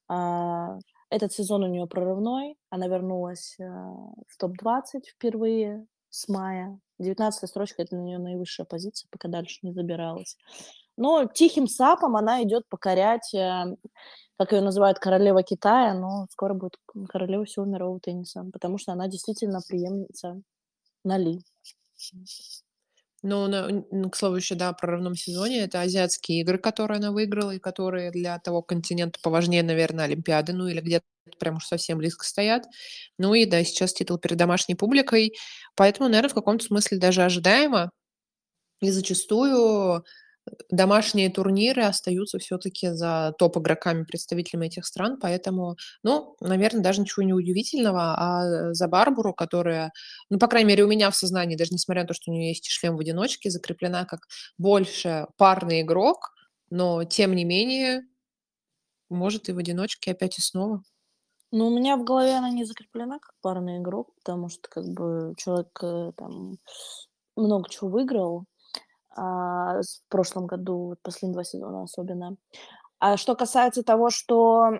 а, 0.09 0.77
Этот 1.09 1.31
сезон 1.31 1.63
у 1.63 1.67
нее 1.67 1.87
прорывной. 1.87 2.57
Она 2.69 2.87
вернулась 2.87 3.55
э, 3.61 3.63
в 3.63 4.37
топ-20 4.37 5.03
впервые 5.15 5.85
с 6.09 6.27
мая. 6.27 6.77
19 6.99 7.49
строчка– 7.49 7.81
это 7.83 7.95
для 7.95 8.03
нее 8.03 8.17
наивысшая 8.17 8.65
позиция, 8.65 9.07
пока 9.09 9.29
дальше 9.29 9.59
не 9.61 9.71
забиралась. 9.71 10.35
Но 10.97 11.27
тихим 11.27 11.67
сапом 11.67 12.17
она 12.17 12.43
идет 12.43 12.67
покорять, 12.67 13.33
э, 13.33 13.77
как 14.41 14.53
ее 14.53 14.61
называют, 14.61 14.97
королева 14.97 15.43
Китая, 15.43 15.93
но 15.93 16.25
скоро 16.31 16.55
будет 16.55 16.77
королева 17.09 17.45
всего 17.45 17.65
мирового 17.65 17.99
тенниса, 17.99 18.43
потому 18.51 18.79
что 18.79 18.91
она 18.91 19.07
действительно 19.07 19.61
преемница 19.67 20.41
Нали. 21.03 21.39
Ну, 23.23 23.47
на- 23.47 23.69
н- 23.69 23.85
н- 23.91 24.09
к 24.09 24.15
слову, 24.15 24.37
еще, 24.37 24.55
да, 24.55 24.69
о 24.69 24.73
прорывном 24.73 25.15
сезоне. 25.15 25.59
Это 25.61 25.81
азиатские 25.81 26.41
игры, 26.41 26.57
которые 26.57 26.97
она 26.97 27.11
выиграла, 27.11 27.51
и 27.51 27.59
которые 27.59 28.09
для 28.11 28.39
того 28.39 28.63
континента 28.63 29.19
поважнее, 29.21 29.61
наверное, 29.61 30.05
Олимпиады, 30.05 30.53
ну, 30.53 30.67
или 30.67 30.81
где-то 30.81 31.05
прям 31.39 31.57
уж 31.57 31.65
совсем 31.67 31.99
близко 31.99 32.25
стоят. 32.25 32.65
Ну 33.19 33.35
и, 33.35 33.45
да, 33.45 33.63
сейчас 33.63 33.93
титул 33.93 34.17
перед 34.17 34.37
домашней 34.37 34.75
публикой. 34.75 35.33
Поэтому, 35.75 36.09
наверное, 36.09 36.31
в 36.31 36.33
каком-то 36.35 36.65
смысле 36.65 36.97
даже 36.97 37.23
ожидаемо. 37.23 37.91
И 38.81 38.89
зачастую 38.91 40.03
домашние 40.69 41.29
турниры 41.29 41.83
остаются 41.83 42.39
все-таки 42.39 42.89
за 42.89 43.33
топ-игроками, 43.37 44.03
представителями 44.03 44.67
этих 44.67 44.85
стран, 44.85 45.17
поэтому, 45.21 45.75
ну, 46.03 46.35
наверное, 46.39 46.81
даже 46.81 47.01
ничего 47.01 47.23
не 47.23 47.33
удивительного, 47.33 48.15
а 48.17 48.73
за 48.73 48.87
Барбару, 48.87 49.33
которая, 49.33 49.91
ну, 50.29 50.39
по 50.39 50.47
крайней 50.47 50.69
мере, 50.69 50.83
у 50.83 50.87
меня 50.87 51.11
в 51.11 51.15
сознании, 51.15 51.55
даже 51.55 51.73
несмотря 51.73 52.03
на 52.03 52.07
то, 52.07 52.13
что 52.13 52.31
у 52.31 52.33
нее 52.33 52.49
есть 52.49 52.67
шлем 52.67 52.97
в 52.97 52.99
одиночке, 52.99 53.49
закреплена 53.49 54.05
как 54.05 54.21
больше 54.57 55.27
парный 55.37 55.81
игрок, 55.81 56.31
но, 56.69 57.03
тем 57.03 57.35
не 57.35 57.43
менее, 57.43 58.01
может 59.09 59.49
и 59.49 59.51
в 59.53 59.57
одиночке 59.57 60.11
опять 60.11 60.39
и 60.39 60.41
снова. 60.41 60.83
Ну, 61.51 61.67
у 61.67 61.77
меня 61.77 61.97
в 61.97 62.03
голове 62.03 62.33
она 62.35 62.49
не 62.49 62.63
закреплена 62.63 63.19
как 63.19 63.33
парный 63.41 63.79
игрок, 63.79 64.15
потому 64.15 64.47
что 64.47 64.69
как 64.69 64.85
бы 64.85 65.33
человек 65.37 65.77
э, 65.83 66.11
там 66.15 66.57
много 67.35 67.69
чего 67.69 67.89
выиграл 67.89 68.45
а, 69.15 69.81
в 69.81 70.09
прошлом 70.09 70.47
году, 70.47 70.95
последние 71.01 71.33
два 71.33 71.43
сезона 71.43 71.83
особенно. 71.83 72.37
А 72.99 73.17
что 73.17 73.35
касается 73.35 73.83
того, 73.83 74.09
что 74.09 74.79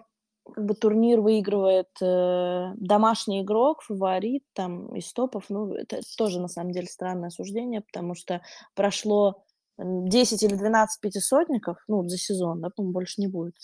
как 0.53 0.65
бы 0.65 0.73
турнир 0.73 1.21
выигрывает 1.21 1.89
э, 2.01 2.73
домашний 2.75 3.41
игрок, 3.41 3.81
фаворит 3.83 4.43
там 4.53 4.95
из 4.95 5.11
топов, 5.13 5.45
ну, 5.49 5.73
это 5.73 6.01
тоже 6.17 6.39
на 6.39 6.47
самом 6.47 6.71
деле 6.71 6.87
странное 6.87 7.29
суждение, 7.29 7.81
потому 7.81 8.15
что 8.15 8.41
прошло 8.75 9.43
10 9.77 10.43
или 10.43 10.55
12 10.55 11.01
пятисотников, 11.01 11.77
ну, 11.87 12.07
за 12.07 12.17
сезон, 12.17 12.61
да, 12.61 12.69
по-моему, 12.69 12.93
больше 12.93 13.21
не 13.21 13.27
будет, 13.27 13.55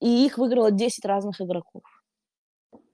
и 0.00 0.26
их 0.26 0.38
выиграло 0.38 0.70
10 0.70 1.04
разных 1.04 1.40
игроков. 1.40 1.82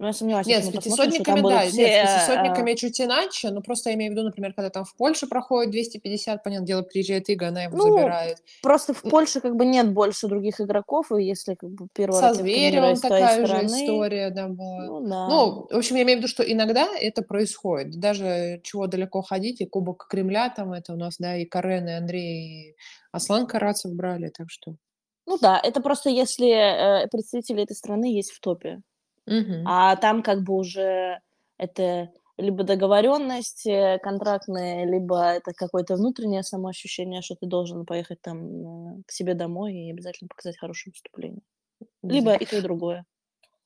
Ну, 0.00 0.06
я 0.06 0.12
сомневаюсь, 0.12 0.47
нет, 0.47 0.64
с 0.64 0.70
пятисотниками, 0.70 1.40
да, 1.40 1.66
все, 1.66 1.76
нет, 1.76 2.08
с 2.08 2.12
пятисотниками 2.14 2.75
чуть 2.75 3.00
иначе, 3.00 3.50
но 3.50 3.61
просто 3.62 3.90
я 3.90 3.97
имею 3.97 4.12
в 4.12 4.14
виду, 4.14 4.25
например, 4.25 4.52
когда 4.54 4.70
там 4.70 4.85
в 4.85 4.94
Польше 4.94 5.26
проходит 5.26 5.73
250, 5.73 6.44
понятное 6.44 6.66
дело, 6.66 6.82
приезжает 6.82 7.28
Ига, 7.28 7.49
она 7.49 7.64
его 7.64 7.76
ну, 7.76 7.99
забирает. 7.99 8.38
Просто 8.62 8.94
в 8.94 9.02
Польше 9.02 9.40
как 9.40 9.56
бы 9.56 9.66
нет 9.66 9.92
больше 9.92 10.28
других 10.28 10.61
игроков, 10.61 11.11
и 11.11 11.25
если 11.25 11.54
как 11.54 11.70
бы 11.70 11.88
первый 11.92 12.20
Со 12.20 12.32
Зверевым 12.32 12.97
такая 12.97 13.44
же 13.44 13.66
история, 13.66 14.30
да, 14.30 14.47
была. 14.47 14.85
Ну, 14.85 15.00
да. 15.00 15.28
ну, 15.28 15.66
в 15.68 15.76
общем, 15.76 15.97
я 15.97 16.02
имею 16.02 16.18
в 16.18 16.23
виду, 16.23 16.28
что 16.28 16.44
иногда 16.44 16.87
это 16.97 17.23
происходит, 17.23 17.99
даже 17.99 18.61
чего 18.62 18.87
далеко 18.87 19.23
ходить, 19.23 19.61
и 19.61 19.66
Кубок 19.66 20.06
Кремля 20.08 20.49
там 20.50 20.73
это 20.73 20.92
у 20.92 20.97
нас, 20.97 21.16
да, 21.18 21.37
и 21.37 21.44
Карен, 21.44 21.88
и 21.88 21.92
Андрей, 21.92 22.70
и 22.70 22.76
Аслан 23.11 23.49
Карацев 23.49 23.92
брали, 23.92 24.28
так 24.28 24.49
что... 24.49 24.76
Ну 25.26 25.38
да, 25.40 25.61
это 25.62 25.80
просто 25.80 26.08
если 26.08 26.50
э, 27.04 27.08
представители 27.08 27.64
этой 27.64 27.76
страны 27.76 28.14
есть 28.14 28.30
в 28.30 28.40
топе. 28.40 28.80
Мгм. 29.28 29.64
А 29.64 29.97
там 29.97 30.23
как 30.23 30.42
бы 30.42 30.54
уже 30.54 31.20
это 31.58 32.11
либо 32.38 32.62
договоренность 32.64 33.66
э, 33.66 33.99
контрактная, 34.02 34.85
либо 34.87 35.20
это 35.23 35.52
какое-то 35.52 35.97
внутреннее 35.97 36.42
самоощущение, 36.44 37.20
что 37.23 37.35
ты 37.35 37.47
должен 37.47 37.85
поехать 37.85 38.20
там 38.23 39.00
э, 39.00 39.02
к 39.06 39.12
себе 39.12 39.35
домой 39.35 39.75
и 39.75 39.90
обязательно 39.90 40.28
показать 40.28 40.58
хорошее 40.58 40.92
выступление. 40.92 41.42
Либо 42.08 42.35
и 42.35 42.47
то, 42.47 42.58
и 42.58 42.62
другое. 42.62 43.04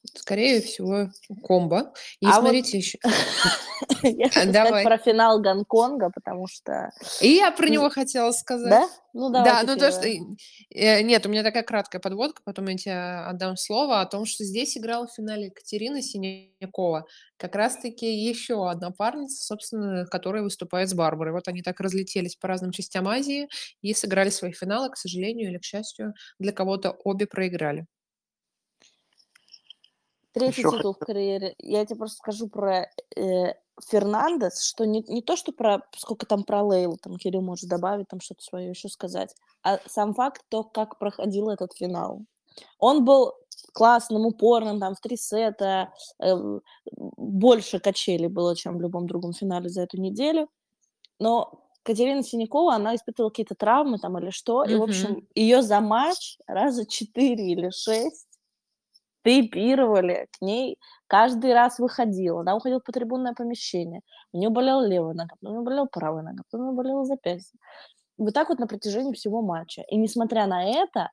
Скорее 0.04 0.60
всего, 0.60 1.10
комбо. 1.44 1.92
И 2.20 2.26
А 2.26 2.40
вот 2.40 2.40
смотрите 2.40 2.78
еще. 2.78 2.98
я 4.02 4.28
хочу 4.28 4.50
сказать 4.50 4.84
про 4.84 4.98
финал 4.98 5.40
Гонконга, 5.40 6.10
потому 6.10 6.48
что... 6.48 6.90
И 7.20 7.28
я 7.28 7.52
про 7.52 7.68
него 7.68 7.88
хотела 7.88 8.32
сказать. 8.32 8.70
Да? 8.70 8.88
Ну, 9.12 9.30
Да, 9.30 9.44
давай 9.44 9.64
ну 9.64 9.74
ты 9.74 9.80
то, 9.80 9.90
что... 9.92 10.08
э, 10.08 11.02
Нет, 11.02 11.24
у 11.24 11.28
меня 11.28 11.44
такая 11.44 11.62
краткая 11.62 12.00
подводка, 12.00 12.42
потом 12.44 12.66
я 12.66 12.76
тебе 12.76 12.94
отдам 12.94 13.56
слово 13.56 14.00
о 14.00 14.06
том, 14.06 14.24
что 14.26 14.42
здесь 14.42 14.76
играла 14.76 15.06
в 15.06 15.12
финале 15.12 15.46
Екатерина 15.46 16.02
Синякова. 16.02 17.06
Как 17.36 17.54
раз-таки 17.54 18.12
еще 18.12 18.68
одна 18.68 18.90
парница, 18.90 19.44
собственно, 19.44 20.06
которая 20.06 20.42
выступает 20.42 20.88
с 20.88 20.94
Барбарой. 20.94 21.32
Вот 21.32 21.46
они 21.46 21.62
так 21.62 21.78
разлетелись 21.80 22.34
по 22.34 22.48
разным 22.48 22.72
частям 22.72 23.06
Азии 23.06 23.48
и 23.82 23.94
сыграли 23.94 24.30
свои 24.30 24.52
финалы, 24.52 24.90
к 24.90 24.96
сожалению 24.96 25.50
или 25.50 25.58
к 25.58 25.64
счастью, 25.64 26.14
для 26.40 26.52
кого-то 26.52 26.90
обе 27.04 27.26
проиграли. 27.26 27.86
Третий 30.32 30.62
Еще 30.62 30.70
титул 30.70 30.92
в 30.92 30.98
хотел... 30.98 31.06
карьере. 31.06 31.54
Я 31.58 31.84
тебе 31.84 31.96
просто 31.96 32.16
скажу 32.16 32.48
про 32.48 32.90
э, 33.16 33.54
Фернандес, 33.90 34.62
что 34.62 34.86
не, 34.86 35.04
не 35.08 35.22
то, 35.22 35.36
что 35.36 35.52
про 35.52 35.82
сколько 35.96 36.26
там 36.26 36.44
про 36.44 36.62
Лейлу, 36.62 36.96
там 36.96 37.16
Кирилл 37.16 37.42
может 37.42 37.68
добавить, 37.68 38.08
там 38.08 38.20
что-то 38.20 38.42
свое 38.42 38.70
еще 38.70 38.88
сказать, 38.88 39.34
а 39.62 39.78
сам 39.86 40.14
факт, 40.14 40.42
то, 40.48 40.64
как 40.64 40.98
проходил 40.98 41.50
этот 41.50 41.74
финал. 41.74 42.22
Он 42.78 43.04
был 43.04 43.34
классным, 43.72 44.26
упорным, 44.26 44.80
там 44.80 44.94
в 44.94 45.00
три 45.00 45.16
сета, 45.16 45.92
э, 46.18 46.34
больше 46.90 47.78
качелей 47.78 48.28
было, 48.28 48.56
чем 48.56 48.78
в 48.78 48.80
любом 48.80 49.06
другом 49.06 49.32
финале 49.32 49.68
за 49.68 49.82
эту 49.82 49.98
неделю, 49.98 50.48
но 51.18 51.62
Катерина 51.82 52.22
Синякова, 52.22 52.74
она 52.74 52.94
испытывала 52.94 53.30
какие-то 53.30 53.54
травмы 53.54 53.98
там 53.98 54.16
или 54.18 54.30
что, 54.30 54.64
и, 54.64 54.76
в 54.76 54.82
общем, 54.82 55.26
ее 55.34 55.62
за 55.62 55.80
матч 55.80 56.38
раза 56.46 56.86
четыре 56.86 57.48
или 57.48 57.70
шесть 57.70 58.31
тейпировали, 59.22 60.26
к 60.32 60.42
ней 60.42 60.78
каждый 61.06 61.54
раз 61.54 61.78
выходила. 61.78 62.40
Она 62.40 62.56
уходила 62.56 62.80
по 62.80 62.92
трибунное 62.92 63.34
помещение. 63.34 64.00
У 64.32 64.38
нее 64.38 64.50
болела 64.50 64.86
левая 64.86 65.14
нога, 65.14 65.34
у 65.42 65.48
нее 65.48 65.60
болела 65.62 65.86
правая 65.86 66.22
нога, 66.22 66.42
у 66.52 66.56
нее 66.56 66.72
болело 66.72 67.04
запястье. 67.04 67.58
Вот 68.18 68.34
так 68.34 68.48
вот 68.48 68.58
на 68.58 68.66
протяжении 68.66 69.12
всего 69.14 69.42
матча. 69.42 69.82
И 69.88 69.96
несмотря 69.96 70.46
на 70.46 70.64
это, 70.64 71.10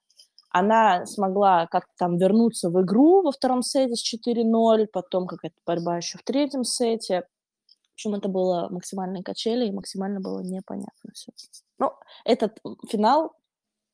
она 0.49 1.05
смогла 1.05 1.67
как-то 1.67 1.91
там 1.97 2.17
вернуться 2.17 2.69
в 2.69 2.81
игру 2.81 3.21
во 3.21 3.31
втором 3.31 3.61
сете 3.61 3.95
с 3.95 4.13
4-0, 4.13 4.87
потом 4.91 5.27
какая-то 5.27 5.57
борьба 5.65 5.97
еще 5.97 6.17
в 6.17 6.23
третьем 6.23 6.63
сете. 6.63 7.27
В 7.71 7.93
общем, 7.93 8.15
это 8.15 8.29
было 8.29 8.69
максимальные 8.71 9.23
качели, 9.23 9.67
и 9.67 9.71
максимально 9.71 10.21
было 10.21 10.39
непонятно 10.39 11.11
все. 11.13 11.31
Ну, 11.77 11.91
этот 12.23 12.57
финал 12.89 13.33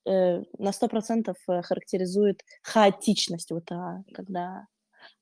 э, 0.05 0.43
на 0.57 0.71
сто 0.71 0.87
процентов 0.87 1.37
э, 1.47 1.61
характеризует 1.61 2.43
хаотичность, 2.61 3.51
вот, 3.51 3.71
а, 3.71 4.03
когда 4.13 4.67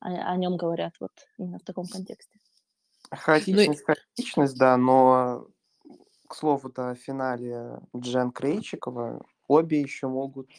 о, 0.00 0.08
о 0.08 0.36
нем 0.36 0.56
говорят 0.56 0.94
вот 1.00 1.12
именно 1.38 1.58
в 1.58 1.64
таком 1.64 1.86
контексте. 1.86 2.38
Ну 3.10 3.16
и 3.16 3.20
Хаотичность, 3.20 3.84
хаотичность, 3.84 4.58
да, 4.58 4.76
но, 4.76 5.46
к 6.28 6.34
слову-то, 6.34 6.90
о 6.90 6.94
финале 6.94 7.80
Джен 7.96 8.30
Крейчикова 8.30 9.24
обе 9.46 9.80
еще 9.80 10.08
могут 10.08 10.50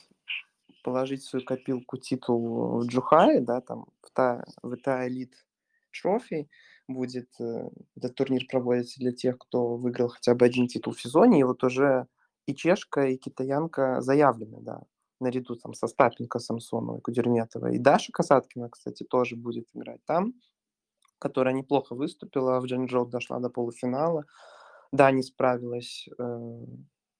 положить 0.83 1.23
в 1.23 1.29
свою 1.29 1.45
копилку 1.45 1.97
титул 1.97 2.79
в 2.79 2.85
Джухае, 2.85 3.41
да, 3.41 3.61
там 3.61 3.87
в 4.01 4.11
та, 4.11 4.45
в 4.61 4.75
та 4.77 5.07
элит 5.07 5.33
трофи 5.91 6.47
будет, 6.87 7.29
э, 7.39 7.69
этот 7.95 8.15
турнир 8.15 8.45
проводится 8.47 8.99
для 8.99 9.11
тех, 9.11 9.37
кто 9.39 9.75
выиграл 9.77 10.09
хотя 10.09 10.35
бы 10.35 10.45
один 10.45 10.67
титул 10.67 10.93
в 10.93 11.01
сезоне, 11.01 11.39
и 11.39 11.43
вот 11.43 11.63
уже 11.63 12.07
и 12.47 12.55
чешка, 12.55 13.07
и 13.07 13.17
китаянка 13.17 14.01
заявлены, 14.01 14.59
да, 14.61 14.83
наряду 15.19 15.55
там 15.55 15.73
со 15.73 15.87
Стапенко, 15.87 16.39
Самсоновой, 16.39 17.01
Кудерметовой. 17.01 17.75
И 17.75 17.79
Даша 17.79 18.11
Касаткина, 18.11 18.69
кстати, 18.69 19.03
тоже 19.03 19.35
будет 19.35 19.67
играть 19.73 20.03
там, 20.05 20.33
которая 21.19 21.53
неплохо 21.53 21.95
выступила, 21.95 22.59
в 22.59 22.65
Джанчжоу 22.65 23.05
дошла 23.05 23.39
до 23.39 23.49
полуфинала. 23.49 24.25
Да, 24.91 25.11
не 25.11 25.23
справилась 25.23 26.07
э, 26.17 26.65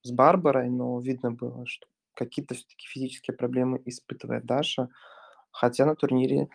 с 0.04 0.12
Барбарой, 0.12 0.70
но 0.70 1.00
видно 1.00 1.32
было, 1.32 1.66
что 1.66 1.88
какие-то 2.14 2.56
все-таки 2.56 2.88
физические 2.88 3.36
проблемы 3.36 3.82
испытывает 3.86 4.46
Даша, 4.46 4.90
хотя 5.52 5.86
на 5.86 5.96
турнире 5.96 6.50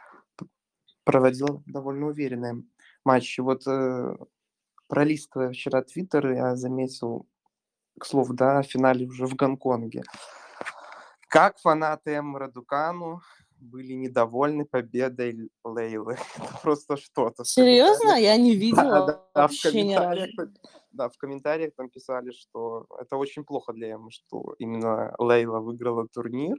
проводила 1.05 1.63
довольно 1.67 2.07
уверенные 2.07 2.63
матчи. 3.05 3.41
Вот 3.41 3.67
э, 3.67 4.17
пролистывая 4.89 5.51
вчера 5.51 5.83
Твиттер, 5.83 6.33
я 6.33 6.57
заметил, 6.57 7.27
к 7.99 8.05
слову, 8.07 8.35
да, 8.35 8.63
финале 8.63 9.07
уже 9.07 9.27
в 9.27 9.35
Гонконге. 9.35 10.03
Как 11.29 11.59
фанаты 11.59 12.13
М. 12.13 12.37
Радукану 12.37 13.21
были 13.61 13.93
недовольны 13.93 14.65
победой 14.65 15.51
Лейлы. 15.65 16.17
Это 16.37 16.59
просто 16.63 16.97
что-то. 16.97 17.45
в 17.45 17.49
Серьезно? 17.49 18.15
Я 18.19 18.37
не 18.37 18.53
Да, 18.53 18.61
видела 18.61 19.07
да, 19.07 19.13
в 19.13 19.35
вообще 19.35 19.69
разу. 19.69 19.71
комментариях, 19.73 20.49
да, 20.93 21.09
в 21.09 21.17
комментариях 21.19 21.73
там 21.77 21.89
писали, 21.91 22.33
что 22.33 22.87
это 23.01 23.17
очень 23.17 23.45
плохо 23.45 23.73
для 23.73 23.95
Эммы, 23.95 24.11
что 24.11 24.55
именно 24.59 25.15
Лейла 25.19 25.61
выиграла 25.61 26.09
турнир. 26.09 26.57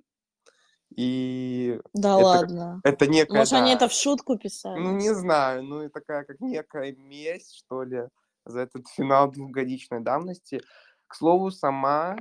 И 0.96 1.80
Да 1.94 2.18
это, 2.18 2.24
ладно. 2.24 2.82
это 2.84 3.08
некая, 3.08 3.40
Может, 3.40 3.54
они 3.54 3.72
да, 3.72 3.76
это 3.78 3.88
в 3.88 3.94
шутку 3.94 4.34
ну 4.34 4.40
писали? 4.44 4.92
не 4.92 5.14
знаю, 5.14 5.64
ну 5.64 5.84
и 5.84 5.90
такая 5.90 6.24
как 6.24 6.40
некая 6.40 6.94
месть, 6.94 7.56
что 7.56 7.84
ли, 7.84 8.04
за 8.46 8.62
этот 8.62 8.88
финал 8.90 9.32
двухгодичной 9.32 10.02
давности. 10.02 10.62
К 11.12 11.16
слову, 11.16 11.52
сама 11.52 12.18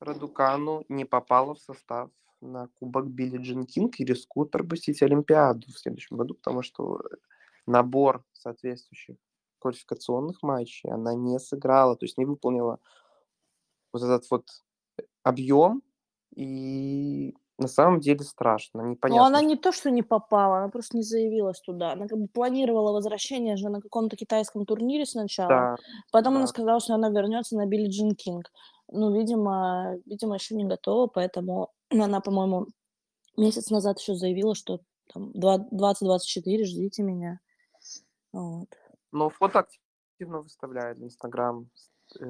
Радукану 0.00 0.84
не 0.88 1.04
попала 1.04 1.54
в 1.54 1.60
состав 1.60 2.10
на 2.40 2.66
Кубок 2.74 3.06
Билли 3.06 3.38
Джин 3.38 3.64
Кинг 3.64 4.00
и 4.00 4.04
рискует 4.04 4.50
пропустить 4.50 5.00
Олимпиаду 5.02 5.68
в 5.68 5.78
следующем 5.78 6.16
году, 6.16 6.34
потому 6.34 6.62
что 6.62 7.00
набор 7.64 8.24
соответствующих 8.32 9.18
квалификационных 9.60 10.42
матчей 10.42 10.90
она 10.90 11.14
не 11.14 11.38
сыграла, 11.38 11.94
то 11.94 12.04
есть 12.04 12.18
не 12.18 12.24
выполнила 12.24 12.80
вот 13.92 14.02
этот 14.02 14.28
вот 14.32 14.48
объем, 15.22 15.80
и 16.34 17.36
на 17.62 17.68
самом 17.68 18.00
деле 18.00 18.20
страшно, 18.20 18.82
Но 18.82 18.90
непонятно. 18.90 19.26
она 19.26 19.38
что- 19.38 19.46
не 19.46 19.56
то, 19.56 19.72
что 19.72 19.90
не 19.90 20.02
попала, 20.02 20.58
она 20.58 20.68
просто 20.68 20.96
не 20.96 21.02
заявилась 21.02 21.60
туда. 21.60 21.92
Она 21.92 22.06
как 22.08 22.18
бы 22.18 22.26
планировала 22.28 22.92
возвращение 22.92 23.56
же 23.56 23.68
на 23.70 23.80
каком-то 23.80 24.16
китайском 24.16 24.66
турнире 24.66 25.06
сначала. 25.06 25.48
Да, 25.48 25.76
Потом 26.12 26.34
она 26.34 26.42
да. 26.42 26.46
сказала, 26.48 26.80
что 26.80 26.94
она 26.94 27.08
вернется 27.08 27.56
на 27.56 27.66
Билли 27.66 27.88
Джин 27.88 28.14
Кинг. 28.14 28.50
Ну, 28.90 29.14
видимо, 29.14 29.96
видимо, 30.06 30.34
еще 30.34 30.54
не 30.54 30.64
готова, 30.64 31.06
поэтому 31.06 31.70
она, 31.90 32.20
по-моему, 32.20 32.66
месяц 33.36 33.70
назад 33.70 33.98
еще 33.98 34.14
заявила, 34.14 34.54
что 34.54 34.80
там 35.12 35.30
20-24, 35.32 36.64
ждите 36.64 37.02
меня. 37.02 37.40
Вот. 38.32 38.68
Но 39.12 39.28
фото 39.30 39.66
активно 40.18 40.40
выставляет 40.40 40.98
в 40.98 41.04
Инстаграм, 41.04 41.68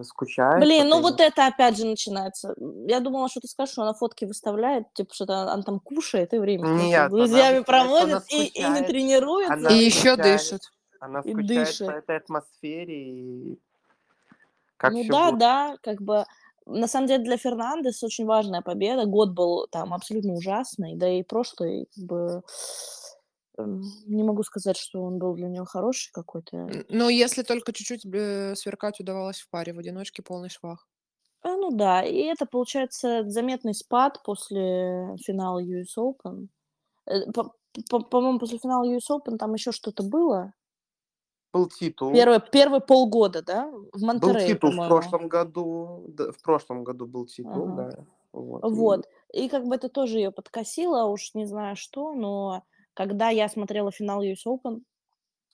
скучает. 0.02 0.60
Блин, 0.60 0.88
ну 0.88 1.00
вот 1.00 1.20
это 1.20 1.46
опять 1.46 1.76
же 1.76 1.86
начинается. 1.86 2.54
Я 2.86 3.00
думала, 3.00 3.28
что 3.28 3.40
ты 3.40 3.48
скажешь, 3.48 3.72
что 3.72 3.82
она 3.82 3.94
фотки 3.94 4.24
выставляет, 4.24 4.92
типа 4.94 5.14
что-то 5.14 5.52
она 5.52 5.62
там 5.62 5.80
кушает 5.80 6.32
и 6.34 6.38
время 6.38 6.66
с 6.66 6.82
Нет, 6.82 7.08
с 7.08 7.10
друзьями 7.10 7.56
она 7.56 7.64
проводит 7.64 8.22
и, 8.32 8.46
и 8.46 8.64
не 8.64 8.82
тренируется. 8.82 9.54
Она 9.54 9.70
И 9.70 9.84
еще 9.84 10.16
дышит. 10.16 10.62
Она 11.00 11.20
И 11.20 11.32
скучает 11.32 11.46
дышит. 11.66 11.86
по 11.86 11.90
этой 11.92 12.16
атмосфере 12.16 13.08
и 13.08 13.58
как 14.76 14.92
Ну 14.92 15.04
да, 15.08 15.26
будет. 15.30 15.38
да, 15.40 15.76
как 15.82 16.02
бы 16.02 16.24
на 16.66 16.86
самом 16.88 17.06
деле 17.08 17.24
для 17.24 17.36
Фернандес 17.36 18.02
очень 18.02 18.24
важная 18.26 18.62
победа. 18.62 19.04
Год 19.06 19.30
был 19.30 19.66
там 19.70 19.92
абсолютно 19.94 20.32
ужасный, 20.34 20.96
да 20.96 21.08
и 21.08 21.22
прошлый 21.22 21.88
как 21.94 22.04
бы 22.04 22.42
не 23.58 24.22
могу 24.22 24.42
сказать, 24.42 24.76
что 24.76 25.02
он 25.02 25.18
был 25.18 25.34
для 25.34 25.48
него 25.48 25.64
хороший 25.64 26.10
какой-то. 26.12 26.68
Но 26.88 27.08
если 27.08 27.42
только 27.42 27.72
чуть-чуть 27.72 28.02
сверкать 28.02 29.00
удавалось 29.00 29.40
в 29.40 29.50
паре, 29.50 29.72
в 29.72 29.78
одиночке 29.78 30.22
полный 30.22 30.48
швах. 30.48 30.88
А, 31.42 31.56
ну 31.56 31.70
да, 31.72 32.02
и 32.04 32.22
это 32.22 32.46
получается 32.46 33.24
заметный 33.28 33.74
спад 33.74 34.22
после 34.24 35.16
финала 35.24 35.62
US 35.62 35.98
Open. 35.98 36.48
Э, 37.06 37.20
по-моему, 37.90 38.38
после 38.38 38.58
финала 38.58 38.84
US 38.84 39.10
Open 39.10 39.38
там 39.38 39.54
еще 39.54 39.72
что-то 39.72 40.04
было. 40.04 40.52
Был 41.52 41.68
титул. 41.68 42.12
Первый, 42.12 42.40
первый 42.40 42.80
полгода, 42.80 43.42
да? 43.42 43.70
В 43.92 44.02
Монтерее, 44.02 44.32
Был 44.32 44.54
титул 44.54 44.70
в 44.70 44.88
прошлом 44.88 45.28
году. 45.28 46.04
Да, 46.08 46.32
в 46.32 46.40
прошлом 46.40 46.84
году 46.84 47.06
был 47.06 47.26
титул, 47.26 47.72
ага. 47.72 47.90
да. 47.90 48.04
Вот. 48.32 48.62
вот. 48.62 49.08
И 49.32 49.48
как 49.48 49.66
бы 49.66 49.74
это 49.74 49.88
тоже 49.90 50.18
ее 50.18 50.30
подкосило, 50.30 51.04
уж 51.04 51.34
не 51.34 51.44
знаю 51.44 51.76
что, 51.76 52.14
но 52.14 52.62
когда 52.94 53.30
я 53.30 53.48
смотрела 53.48 53.90
финал 53.92 54.22
US 54.22 54.46
Open 54.46 54.82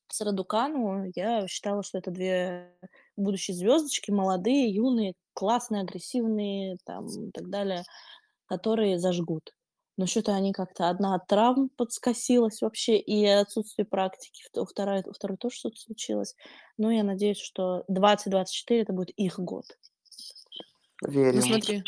с 0.08 0.20
Радукану, 0.20 1.10
я 1.14 1.46
считала, 1.48 1.82
что 1.82 1.98
это 1.98 2.10
две 2.10 2.74
будущие 3.16 3.56
звездочки, 3.56 4.10
молодые, 4.10 4.72
юные, 4.74 5.14
классные, 5.34 5.82
агрессивные, 5.82 6.78
там, 6.84 7.06
и 7.06 7.30
так 7.32 7.48
далее, 7.50 7.84
которые 8.46 8.98
зажгут 8.98 9.52
но 9.98 10.06
что-то 10.06 10.32
они 10.34 10.52
как-то 10.52 10.88
одна 10.88 11.16
от 11.16 11.26
травм 11.26 11.70
подскосилась 11.76 12.62
вообще, 12.62 12.98
и 12.98 13.26
отсутствие 13.26 13.84
практики, 13.84 14.44
вторая, 14.64 15.04
второй 15.12 15.36
тоже 15.36 15.56
что-то 15.56 15.76
случилось. 15.76 16.36
Но 16.78 16.92
я 16.92 17.02
надеюсь, 17.02 17.40
что 17.40 17.84
2024 17.88 18.80
это 18.80 18.92
будет 18.92 19.10
их 19.10 19.40
год. 19.40 19.64
Верим. 21.02 21.34
Ну 21.34 21.42
смотри, 21.42 21.82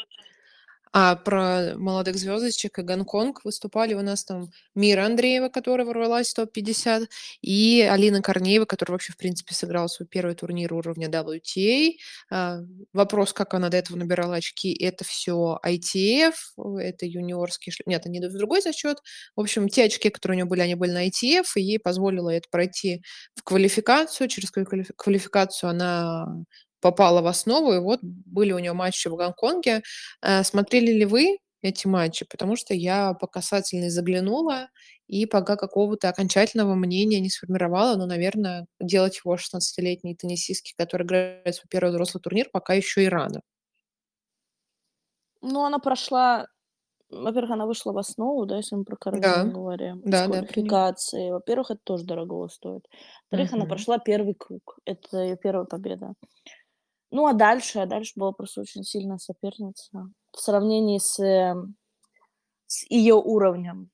а 0.93 1.15
про 1.17 1.77
молодых 1.77 2.17
звездочек 2.17 2.79
и 2.79 2.83
Гонконг 2.83 3.45
выступали 3.45 3.95
у 3.95 4.03
нас 4.03 4.25
там 4.25 4.51
Мира 4.75 5.07
Андреева, 5.07 5.49
которая 5.49 5.87
ворвалась 5.87 6.31
в 6.31 6.35
топ-50, 6.35 7.07
и 7.43 7.83
Алина 7.83 8.23
Корнеева, 8.23 8.65
которая 8.65 8.95
вообще, 8.95 9.13
в 9.13 9.17
принципе, 9.17 9.55
сыграла 9.55 9.87
свой 9.87 10.09
первый 10.09 10.35
турнир 10.35 10.73
уровня 10.75 11.09
WTA. 11.09 11.93
А, 12.31 12.59
вопрос, 12.93 13.33
как 13.33 13.55
она 13.55 13.69
до 13.69 13.77
этого 13.77 13.97
набирала 13.97 14.37
очки, 14.37 14.73
это 14.73 15.05
все 15.05 15.59
ITF, 15.65 16.35
это 16.81 17.07
юниорский... 17.07 17.73
Нет, 17.87 18.01
это 18.01 18.11
не 18.11 18.21
в 18.21 18.37
другой 18.37 18.61
зачет. 18.61 18.99
В 19.37 19.41
общем, 19.41 19.69
те 19.69 19.85
очки, 19.85 20.11
которые 20.11 20.37
у 20.37 20.39
нее 20.39 20.45
были, 20.47 20.61
они 20.61 20.75
были 20.75 20.91
на 20.91 21.07
ITF, 21.07 21.45
и 21.57 21.63
ей 21.63 21.79
позволило 21.79 22.31
это 22.31 22.49
пройти 22.51 23.03
в 23.37 23.45
квалификацию. 23.45 24.29
Через 24.29 24.51
квалификацию 24.51 25.71
она 25.71 26.27
попала 26.81 27.23
в 27.23 27.27
основу, 27.27 27.73
и 27.75 27.79
вот 27.79 28.01
были 28.03 28.53
у 28.53 28.59
нее 28.59 28.73
матчи 28.73 29.09
в 29.09 29.17
Гонконге. 29.17 29.83
Э, 30.23 30.43
смотрели 30.45 30.93
ли 30.93 31.05
вы 31.05 31.39
эти 31.63 31.87
матчи? 31.87 32.25
Потому 32.29 32.57
что 32.57 32.75
я 32.75 33.15
по 33.15 33.27
касательной 33.27 33.91
заглянула, 33.91 34.69
и 35.09 35.27
пока 35.27 35.57
какого-то 35.57 36.09
окончательного 36.09 36.75
мнения 36.75 37.21
не 37.21 37.31
сформировала, 37.31 37.97
но, 37.97 38.07
наверное, 38.07 38.67
делать 38.81 39.21
его 39.25 39.37
16-летней 39.37 40.15
теннисистки, 40.15 40.73
который 40.77 41.05
играет 41.05 41.55
свой 41.55 41.67
первый 41.69 41.91
взрослый 41.91 42.23
турнир, 42.23 42.49
пока 42.53 42.75
еще 42.75 43.05
и 43.05 43.09
рано. 43.09 43.41
Ну, 45.43 45.65
она 45.65 45.79
прошла 45.79 46.47
во-первых, 47.11 47.51
она 47.51 47.67
вышла 47.67 47.93
в 47.93 47.99
основу, 47.99 48.47
да, 48.47 48.57
если 48.59 48.77
мы 48.77 48.85
про 48.85 48.97
Каролину 48.97 49.23
Да, 49.23 49.45
говорим, 49.45 50.01
да, 50.05 50.29
да, 50.29 50.43
квалификации. 50.43 51.31
Во-первых, 51.31 51.73
это 51.73 51.81
тоже 51.83 52.05
дорого 52.05 52.49
стоит. 52.49 52.87
Во-вторых, 53.23 53.53
она 53.53 53.67
прошла 53.67 53.99
первый 53.99 54.35
круг. 54.35 54.79
Это 54.85 55.19
ее 55.19 55.37
первая 55.37 55.65
победа. 55.67 56.15
Ну, 57.11 57.27
а 57.27 57.33
дальше, 57.33 57.81
а 57.81 57.87
дальше 57.87 58.13
была 58.17 58.33
просто 58.33 58.61
очень 58.61 58.85
сильная 58.85 59.19
соперница 59.19 59.91
в 60.33 60.39
сравнении 60.39 60.99
с, 60.99 61.19
эм, 61.19 61.77
с 62.67 62.89
ее 62.91 63.15
уровнем. 63.15 63.91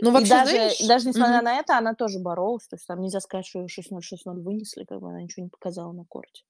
Ну, 0.00 0.10
вообще, 0.12 0.26
и 0.26 0.30
даже, 0.30 0.50
знаешь... 0.52 0.80
и 0.80 0.88
даже 0.88 1.08
несмотря 1.08 1.36
угу. 1.38 1.44
на 1.44 1.54
это, 1.56 1.76
она 1.76 1.94
тоже 1.94 2.18
боролась. 2.18 2.66
То 2.66 2.76
есть 2.76 2.86
там 2.86 3.00
нельзя 3.00 3.20
сказать, 3.20 3.46
что 3.46 3.60
ее 3.60 3.66
6-0, 3.66 3.98
6-0 3.98 4.40
вынесли, 4.40 4.84
как 4.84 5.00
бы 5.00 5.10
она 5.10 5.22
ничего 5.22 5.44
не 5.44 5.50
показала 5.50 5.92
на 5.92 6.04
корте. 6.04 6.44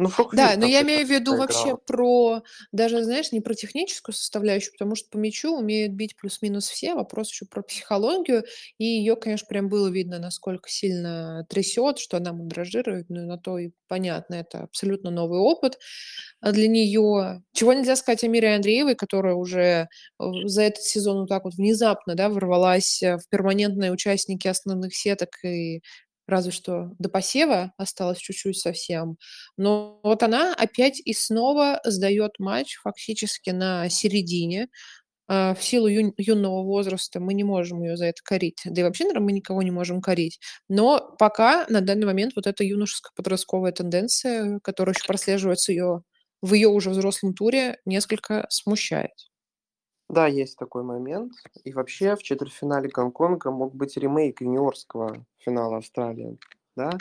Ну, 0.00 0.10
да, 0.32 0.54
но 0.56 0.64
я 0.64 0.82
имею 0.82 1.04
в 1.04 1.10
виду 1.10 1.34
вообще 1.36 1.76
про, 1.76 2.42
даже, 2.70 3.02
знаешь, 3.02 3.32
не 3.32 3.40
про 3.40 3.54
техническую 3.54 4.14
составляющую, 4.14 4.72
потому 4.72 4.94
что 4.94 5.08
по 5.10 5.16
мячу 5.16 5.56
умеют 5.56 5.92
бить 5.92 6.14
плюс-минус 6.16 6.68
все, 6.68 6.94
вопрос 6.94 7.30
еще 7.30 7.46
про 7.46 7.62
психологию, 7.62 8.44
и 8.78 8.84
ее, 8.84 9.16
конечно, 9.16 9.46
прям 9.48 9.68
было 9.68 9.88
видно, 9.88 10.20
насколько 10.20 10.68
сильно 10.70 11.44
трясет, 11.48 11.98
что 11.98 12.16
она 12.16 12.32
мандражирует, 12.32 13.06
ну, 13.08 13.26
на 13.26 13.38
то 13.38 13.58
и 13.58 13.70
понятно, 13.88 14.36
это 14.36 14.60
абсолютно 14.62 15.10
новый 15.10 15.40
опыт 15.40 15.78
для 16.42 16.68
нее. 16.68 17.42
Чего 17.52 17.72
нельзя 17.72 17.96
сказать 17.96 18.24
о 18.24 18.28
Мире 18.28 18.54
Андреевой, 18.54 18.94
которая 18.94 19.34
уже 19.34 19.88
э, 20.20 20.24
за 20.44 20.62
этот 20.62 20.82
сезон 20.82 21.20
вот 21.20 21.28
так 21.28 21.44
вот 21.44 21.54
внезапно, 21.54 22.14
да, 22.14 22.28
ворвалась 22.28 23.02
э, 23.02 23.16
в 23.18 23.28
перманентные 23.28 23.92
участники 23.92 24.48
основных 24.48 24.94
сеток 24.94 25.30
и 25.44 25.82
разве 26.28 26.52
что 26.52 26.92
до 26.98 27.08
посева 27.08 27.72
осталось 27.78 28.18
чуть-чуть 28.18 28.58
совсем. 28.58 29.16
Но 29.56 30.00
вот 30.04 30.22
она 30.22 30.54
опять 30.54 31.00
и 31.04 31.14
снова 31.14 31.80
сдает 31.84 32.32
матч 32.38 32.76
фактически 32.82 33.50
на 33.50 33.88
середине. 33.88 34.68
А, 35.28 35.54
в 35.54 35.62
силу 35.62 35.86
ю- 35.88 36.14
юного 36.16 36.62
возраста 36.64 37.20
мы 37.20 37.34
не 37.34 37.44
можем 37.44 37.82
ее 37.82 37.96
за 37.96 38.06
это 38.06 38.22
корить. 38.24 38.60
Да 38.64 38.80
и 38.80 38.84
вообще, 38.84 39.04
наверное, 39.04 39.26
мы 39.26 39.32
никого 39.32 39.62
не 39.62 39.70
можем 39.70 40.00
корить. 40.00 40.40
Но 40.68 41.14
пока 41.18 41.66
на 41.68 41.80
данный 41.82 42.06
момент 42.06 42.32
вот 42.36 42.46
эта 42.46 42.64
юношеская 42.64 43.12
подростковая 43.16 43.72
тенденция, 43.72 44.58
которая 44.60 44.94
еще 44.94 45.04
прослеживается 45.06 45.72
ее 45.72 46.02
в 46.42 46.54
ее 46.54 46.68
уже 46.68 46.90
взрослом 46.90 47.34
туре, 47.34 47.78
несколько 47.84 48.46
смущает. 48.50 49.27
Да, 50.08 50.26
есть 50.26 50.56
такой 50.56 50.82
момент. 50.82 51.34
И 51.64 51.72
вообще 51.72 52.16
в 52.16 52.22
четвертьфинале 52.22 52.88
Гонконга 52.88 53.50
мог 53.50 53.74
быть 53.74 53.96
ремейк 53.96 54.40
юниорского 54.40 55.26
финала 55.38 55.78
Австралии. 55.78 56.38
Да? 56.76 56.92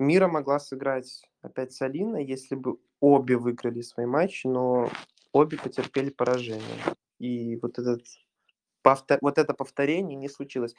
Мира 0.00 0.26
могла 0.26 0.58
сыграть 0.58 1.22
опять 1.42 1.72
с 1.72 1.80
Алиной, 1.82 2.24
если 2.24 2.56
бы 2.56 2.78
обе 3.00 3.36
выиграли 3.36 3.82
свои 3.82 4.06
матчи, 4.06 4.48
но 4.48 4.90
обе 5.32 5.58
потерпели 5.58 6.10
поражение. 6.10 6.82
И 7.20 7.56
вот, 7.62 7.78
этот, 7.78 8.02
повтор, 8.82 9.18
вот 9.20 9.38
это 9.38 9.54
повторение 9.54 10.16
не 10.16 10.28
случилось. 10.28 10.74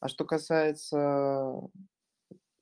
А 0.00 0.08
что 0.08 0.24
касается... 0.24 1.52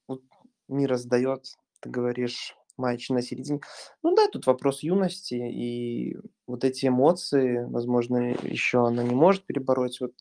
Вот 0.06 0.22
Мира 0.68 0.96
сдает, 0.96 1.56
ты 1.80 1.90
говоришь, 1.90 2.56
матч 2.78 3.10
на 3.10 3.20
середине. 3.22 3.60
Ну 4.02 4.14
да, 4.14 4.28
тут 4.28 4.46
вопрос 4.46 4.82
юности, 4.82 5.34
и 5.34 6.16
вот 6.46 6.64
эти 6.64 6.86
эмоции, 6.86 7.64
возможно, 7.64 8.16
еще 8.42 8.86
она 8.86 9.02
не 9.02 9.14
может 9.14 9.44
перебороть. 9.44 10.00
Вот 10.00 10.12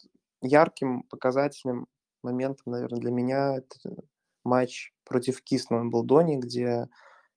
ярким 0.41 1.03
показательным 1.03 1.87
моментом, 2.23 2.73
наверное, 2.73 2.99
для 2.99 3.11
меня 3.11 3.57
это 3.57 3.95
матч 4.43 4.93
против 5.03 5.41
Кис 5.41 5.69
на 5.69 5.85
Болдоне, 5.85 6.37
где 6.37 6.89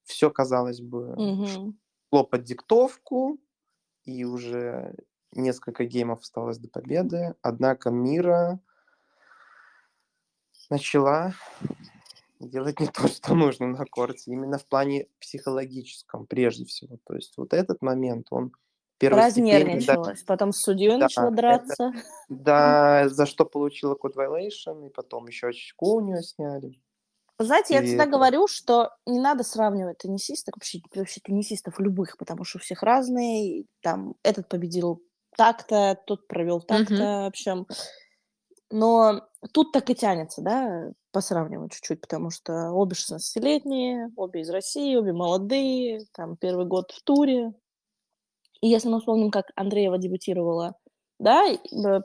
все, 0.05 0.31
казалось 0.31 0.81
бы, 0.81 1.13
угу. 1.13 1.47
шло 1.47 2.25
под 2.25 2.43
диктовку, 2.43 3.39
и 4.05 4.25
уже 4.25 4.97
несколько 5.33 5.85
геймов 5.85 6.21
осталось 6.21 6.59
до 6.59 6.69
победы. 6.69 7.35
Однако 7.43 7.91
Мира 7.91 8.61
начала 10.69 11.35
делать 12.41 12.81
не 12.81 12.87
то, 12.87 13.09
что 13.09 13.35
нужно 13.35 13.69
на 13.69 13.85
корте, 13.85 14.33
именно 14.33 14.59
в 14.59 14.67
плане 14.67 15.07
психологическом 15.21 16.27
прежде 16.27 16.65
всего. 16.65 16.99
То 17.05 17.15
есть 17.15 17.37
вот 17.37 17.53
этот 17.53 17.83
момент, 17.83 18.27
он 18.31 18.53
Разнервничалась, 19.03 20.21
да, 20.21 20.25
потом 20.27 20.53
с 20.53 20.61
судьей 20.61 20.91
да, 20.91 20.99
начала 20.99 21.31
драться. 21.31 21.85
Это, 21.85 22.03
да, 22.29 23.09
за 23.09 23.25
что 23.25 23.47
получила 23.47 23.95
код 23.95 24.15
violation, 24.15 24.87
и 24.87 24.91
потом 24.91 25.27
еще 25.27 25.49
очко 25.49 25.95
у 25.95 26.01
нее 26.01 26.23
сняли. 26.23 26.79
Знаете, 27.39 27.73
и 27.73 27.77
я 27.79 27.83
всегда 27.83 28.03
это... 28.03 28.13
говорю, 28.13 28.47
что 28.47 28.91
не 29.07 29.19
надо 29.19 29.43
сравнивать 29.43 29.99
теннисистов, 29.99 30.53
вообще, 30.55 30.81
вообще 30.95 31.21
теннисистов 31.25 31.81
любых, 31.81 32.19
потому 32.19 32.45
что 32.45 32.59
у 32.59 32.61
всех 32.61 32.83
разные. 32.83 33.65
Там 33.81 34.17
этот 34.23 34.49
победил 34.49 35.03
так-то, 35.35 35.99
тот 36.07 36.29
провел 36.29 36.61
так-то, 36.61 36.95
mm-hmm. 36.95 37.23
в 37.23 37.27
общем. 37.27 37.67
Но 38.71 39.27
тут 39.53 39.73
так 39.73 39.89
и 39.89 39.95
тянется, 39.95 40.43
да, 40.43 40.93
посравнивать 41.13 41.73
чуть-чуть, 41.73 42.01
потому 42.01 42.31
что 42.31 42.71
обе 42.71 42.95
16-летние, 42.95 44.11
обе 44.17 44.41
из 44.41 44.51
России, 44.51 44.97
обе 44.97 45.13
молодые, 45.13 46.07
там 46.13 46.37
первый 46.37 46.67
год 46.67 46.93
в 46.93 47.03
туре. 47.03 47.53
И 48.61 48.69
если 48.69 48.89
мы 48.89 48.99
вспомним, 48.99 49.31
как 49.31 49.47
Андреева 49.57 49.99
дебютировала, 49.99 50.75
да, 51.19 51.45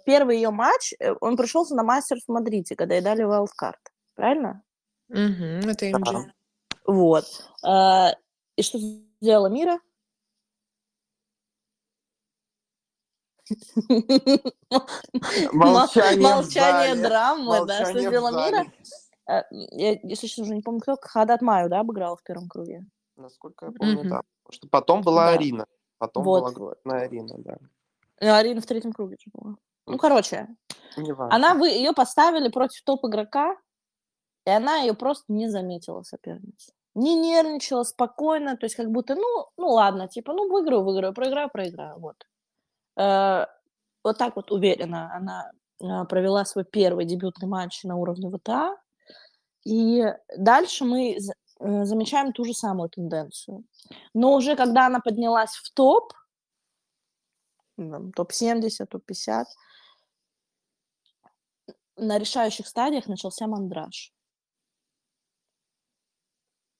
первый 0.06 0.36
ее 0.38 0.50
матч, 0.50 0.94
э, 1.00 1.14
он 1.22 1.38
пришелся 1.38 1.74
на 1.76 1.84
мастерс 1.84 2.26
в 2.26 2.32
Мадриде, 2.32 2.76
когда 2.76 2.96
ей 2.96 3.02
дали 3.02 3.24
вайлдкарт, 3.24 3.80
правильно? 4.14 4.62
Угу, 5.10 5.70
это. 5.70 5.92
Да. 6.00 6.26
Вот. 6.86 7.26
А, 7.64 8.14
и 8.56 8.62
что 8.62 8.78
сделала 8.80 9.48
Мира? 9.48 9.80
Молчание, 15.54 16.22
Молчание 16.22 16.96
драмы, 16.96 17.66
да, 17.66 17.86
что 17.86 18.00
сделала 18.00 18.48
Мира. 18.48 18.66
Э, 19.28 19.44
я, 19.52 20.00
если 20.04 20.28
честно, 20.28 20.44
уже 20.44 20.56
не 20.56 20.62
помню, 20.62 20.82
кто 20.82 20.98
Хадат 21.02 21.42
Маю, 21.42 21.70
да, 21.70 21.80
обыграла 21.80 22.16
в 22.16 22.24
первом 22.24 22.48
круге. 22.48 22.86
Насколько 23.16 23.68
я 23.68 23.72
помню, 23.72 24.04
да. 24.04 24.22
Потому 24.44 24.52
что 24.52 24.68
потом 24.68 25.02
была 25.02 25.30
Арина. 25.30 25.66
Потом 25.98 26.24
была 26.24 26.40
Вот, 26.40 26.46
вот. 26.46 26.56
группная 26.56 27.06
Арина, 27.06 27.36
да. 27.38 27.58
Э, 28.20 28.32
Арина 28.32 28.62
в 28.62 28.66
третьем 28.66 28.94
круге 28.94 29.18
же 29.20 29.32
была. 29.34 29.56
Ну, 29.88 29.98
короче, 29.98 30.48
Неважно. 30.98 31.36
она 31.36 31.54
вы 31.54 31.70
ее 31.70 31.94
поставили 31.94 32.50
против 32.50 32.84
топ-игрока, 32.84 33.56
и 34.46 34.50
она 34.50 34.78
ее 34.78 34.94
просто 34.94 35.32
не 35.32 35.48
заметила, 35.48 36.04
соперницу. 36.04 36.72
Не 36.96 37.16
нервничала, 37.16 37.84
спокойно, 37.84 38.58
то 38.58 38.66
есть 38.66 38.76
как 38.76 38.90
будто, 38.90 39.16
ну, 39.16 39.48
ну 39.58 39.70
ладно, 39.70 40.08
типа, 40.08 40.34
ну, 40.34 40.50
выиграю, 40.50 40.84
выиграю, 40.84 41.14
проиграю, 41.14 41.50
проиграю, 41.50 42.00
вот. 42.00 42.16
Э, 42.98 43.46
вот 44.04 44.18
так 44.18 44.36
вот 44.36 44.52
уверенно 44.52 45.14
она 45.16 45.52
э, 45.82 46.06
провела 46.06 46.46
свой 46.46 46.64
первый 46.64 47.06
дебютный 47.06 47.48
матч 47.48 47.84
на 47.84 47.96
уровне 47.96 48.30
ВТА, 48.30 48.78
и 49.66 50.06
дальше 50.38 50.86
мы 50.86 51.18
э, 51.18 51.86
замечаем 51.86 52.32
ту 52.34 52.46
же 52.46 52.54
самую 52.54 52.90
тенденцию. 52.90 53.66
Но 54.14 54.36
уже 54.36 54.56
когда 54.56 54.86
она 54.88 55.00
поднялась 55.00 55.56
в 55.56 55.74
топ, 55.74 56.14
ну, 57.78 57.92
там, 57.92 58.14
топ-70, 58.14 58.86
топ-50, 58.86 59.46
на 61.98 62.20
решающих 62.20 62.68
стадиях 62.68 63.08
начался 63.08 63.48
мандраж. 63.48 64.14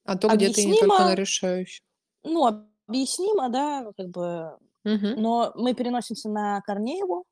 А 0.04 0.16
то 0.18 0.30
где-то 0.30 0.62
и 0.62 0.66
не 0.66 0.80
только 0.80 1.04
на 1.04 1.16
решающих. 1.16 1.84
ну, 2.24 2.46
объяснимо, 2.88 3.50
да, 3.50 3.82
ну, 3.82 3.94
как 3.94 4.10
бы, 4.10 4.58
Мгм. 4.86 5.22
но 5.22 5.52
мы 5.56 5.74
переносимся 5.74 6.30
на 6.30 6.62
Корнееву, 6.62 7.26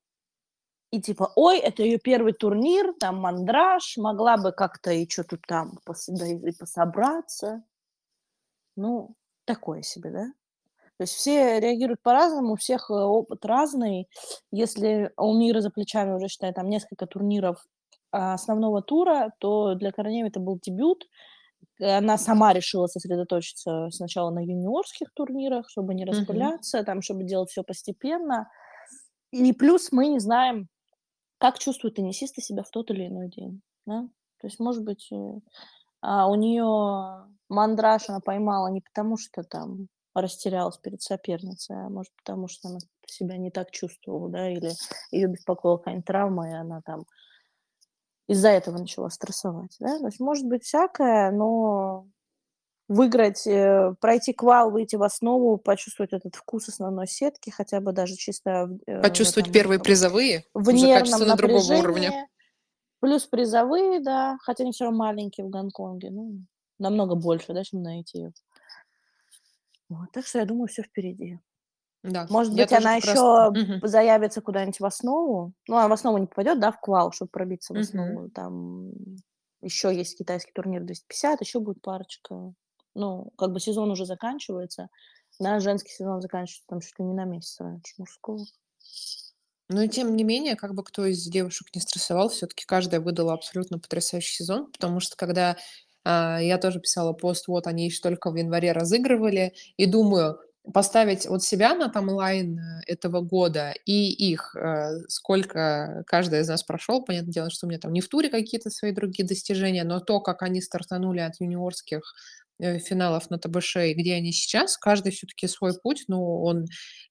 и 0.92 1.02
типа, 1.02 1.32
ой, 1.36 1.58
это 1.58 1.82
ее 1.82 1.98
первый 1.98 2.34
турнир, 2.34 2.94
там 3.00 3.18
мандраж, 3.18 3.98
могла 3.98 4.38
бы 4.38 4.52
как-то 4.52 4.92
и 4.92 5.10
что-то 5.10 5.38
там 5.48 5.80
пос- 5.88 6.10
да, 6.10 6.28
и 6.28 6.52
пособраться. 6.52 7.64
Ну, 8.76 9.16
такое 9.46 9.82
себе, 9.82 10.12
да? 10.12 10.26
То 10.98 11.04
есть 11.04 11.14
все 11.14 11.60
реагируют 11.60 12.02
по-разному, 12.04 12.54
у 12.54 12.56
всех 12.56 12.92
э, 12.92 12.94
опыт 12.94 13.44
разный. 13.46 14.08
Если 14.52 15.12
у 15.18 15.34
мира 15.36 15.62
за 15.62 15.72
плечами 15.72 16.14
уже, 16.14 16.28
считай, 16.28 16.54
там 16.54 16.70
несколько 16.70 17.08
турниров 17.08 17.66
а, 18.12 18.36
основного 18.36 18.84
тура, 18.84 19.34
то 19.40 19.74
для 19.74 19.92
Корнеевой 19.92 20.30
это 20.30 20.40
был 20.40 20.60
дебют. 20.62 21.08
Э, 21.84 21.98
Она 21.98 22.18
сама 22.18 22.54
решила 22.54 22.88
сосредоточиться 22.88 23.90
сначала 23.92 24.30
на 24.32 24.40
юниорских 24.40 25.12
турнирах, 25.14 25.70
чтобы 25.70 25.94
не 25.94 26.06
распыляться, 26.06 26.84
там, 26.84 27.02
чтобы 27.02 27.24
делать 27.24 27.50
все 27.50 27.64
постепенно. 27.64 28.50
И 29.32 29.52
плюс 29.52 29.92
мы 29.92 30.08
не 30.08 30.20
знаем, 30.20 30.68
как 31.40 31.60
чувствуют 31.60 31.96
теннисисты 31.96 32.42
себя 32.42 32.64
в 32.64 32.70
тот 32.70 32.90
или 32.92 33.08
иной 33.08 33.30
день. 33.30 33.62
Да? 33.86 34.08
То 34.40 34.48
есть, 34.48 34.60
может 34.60 34.84
быть, 34.84 35.10
э, 35.12 35.40
а, 36.02 36.30
у 36.30 36.36
нее 36.36 37.28
мандраж 37.50 38.10
она 38.10 38.20
поймала 38.20 38.68
не 38.68 38.82
потому, 38.82 39.18
что 39.18 39.44
там 39.44 39.88
растерялась 40.14 40.78
перед 40.78 41.02
соперницей, 41.02 41.76
а 41.76 41.90
может 41.90 42.14
потому, 42.16 42.48
что 42.48 42.70
она 42.70 42.80
себя 43.08 43.38
не 43.38 43.52
так 43.52 43.72
чувствовала, 43.72 44.30
да, 44.30 44.50
или 44.50 44.72
ее 45.12 45.28
беспокоила 45.28 45.78
какая-нибудь 45.78 46.06
травма, 46.06 46.50
и 46.50 46.54
она 46.54 46.82
там 46.86 47.06
из-за 48.34 48.50
этого 48.50 48.78
начала 48.78 49.10
стрессовать, 49.10 49.76
да. 49.80 50.00
То 50.00 50.06
есть 50.08 50.20
может 50.20 50.46
быть 50.46 50.64
всякое, 50.64 51.32
но 51.32 52.08
выиграть, 52.88 53.48
э, 53.48 53.96
пройти 54.00 54.34
квал, 54.34 54.72
выйти 54.72 54.96
в 54.96 55.04
основу, 55.04 55.58
почувствовать 55.58 56.14
этот 56.14 56.36
вкус 56.36 56.68
основной 56.68 57.08
сетки, 57.08 57.50
хотя 57.50 57.80
бы 57.80 57.94
даже 57.94 58.16
чисто 58.16 58.78
э, 58.86 59.02
Почувствовать 59.02 59.48
этом 59.48 59.54
первые 59.54 59.80
призовые 59.80 60.46
в 60.54 60.68
уже 60.70 60.94
качественно 60.94 61.36
другого 61.36 61.74
уровня. 61.74 62.28
Плюс 63.00 63.26
призовые, 63.26 64.00
да, 64.00 64.38
хотя 64.42 64.64
они 64.64 64.72
все 64.72 64.86
равно 64.86 65.00
маленькие 65.00 65.46
в 65.46 65.50
Гонконге, 65.50 66.10
ну, 66.10 66.40
намного 66.80 67.16
больше, 67.16 67.54
да, 67.54 67.64
чем 67.64 67.82
на 67.82 68.00
ITF. 68.02 68.32
Вот, 69.90 70.12
так 70.14 70.26
что 70.26 70.40
я 70.40 70.46
думаю, 70.46 70.68
все 70.68 70.84
впереди. 70.84 71.40
Да, 72.04 72.28
Может 72.30 72.54
быть, 72.56 72.72
она 72.74 72.96
еще 72.96 73.54
Мгм. 73.54 73.82
заявится 73.82 74.42
куда-нибудь 74.42 74.80
в 74.80 74.86
основу. 74.86 75.54
Ну, 75.68 75.76
она 75.78 75.88
в 75.90 75.94
основу 75.94 76.18
не 76.18 76.28
попадет, 76.28 76.60
да, 76.60 76.72
в 76.72 76.80
квал, 76.80 77.12
чтобы 77.12 77.30
пробиться 77.32 77.74
в 77.74 77.78
основу. 77.80 78.30
Там 78.30 78.92
еще 79.62 79.94
есть 79.96 80.18
китайский 80.18 80.52
турнир 80.54 80.84
250, 80.84 81.42
еще 81.42 81.60
будет 81.60 81.82
парочка. 81.82 82.54
Ну, 82.96 83.32
как 83.38 83.52
бы 83.52 83.60
сезон 83.60 83.92
уже 83.92 84.06
заканчивается. 84.06 84.90
Наш 85.40 85.64
женский 85.64 85.92
сезон 85.92 86.22
заканчивается 86.22 86.64
там 86.68 86.80
чуть 86.80 86.98
ли 87.00 87.06
не 87.06 87.14
на 87.14 87.26
месяц 87.26 87.60
раньше 87.60 87.94
мужского. 87.98 88.46
Но 89.70 89.82
и 89.82 89.88
тем 89.90 90.16
не 90.16 90.24
менее, 90.24 90.56
как 90.56 90.74
бы 90.76 90.84
кто 90.84 91.06
из 91.06 91.26
девушек 91.26 91.68
не 91.74 91.82
стрессовал, 91.82 92.30
все-таки 92.30 92.66
каждая 92.66 93.00
выдала 93.02 93.34
абсолютно 93.34 93.80
потрясающий 93.80 94.36
сезон, 94.36 94.72
потому 94.72 95.00
что 95.00 95.16
когда 95.16 95.58
а, 96.04 96.40
я 96.42 96.58
тоже 96.58 96.80
писала 96.80 97.14
пост, 97.14 97.48
вот 97.48 97.66
они 97.66 97.86
еще 97.86 98.02
только 98.02 98.30
в 98.30 98.36
январе 98.36 98.74
разыгрывали, 98.74 99.54
и 99.78 99.86
думаю, 99.86 100.38
поставить 100.72 101.26
вот 101.28 101.44
себя 101.44 101.76
на 101.76 101.90
таймлайн 101.90 102.58
э, 102.60 102.82
этого 102.88 103.22
года 103.22 103.74
и 103.86 104.10
их, 104.12 104.56
э, 104.56 105.00
сколько 105.10 106.04
каждый 106.08 106.40
из 106.42 106.48
нас 106.48 106.64
прошел, 106.64 107.04
понятное 107.04 107.34
дело, 107.34 107.50
что 107.50 107.66
у 107.66 107.70
меня 107.70 107.80
там 107.80 107.92
не 107.92 108.02
в 108.02 108.08
туре 108.08 108.30
какие-то 108.30 108.70
свои 108.70 108.92
другие 108.92 109.28
достижения, 109.28 109.84
но 109.84 110.00
то, 110.00 110.22
как 110.22 110.42
они 110.42 110.62
стартанули 110.62 111.20
от 111.20 111.40
юниорских 111.42 112.14
финалов 112.60 113.30
на 113.30 113.38
ТБШ 113.38 113.78
и 113.78 113.94
где 113.94 114.16
они 114.16 114.32
сейчас, 114.32 114.78
каждый 114.78 115.12
все-таки 115.12 115.48
свой 115.48 115.74
путь, 115.82 116.06
но 116.08 116.42
он 116.42 116.66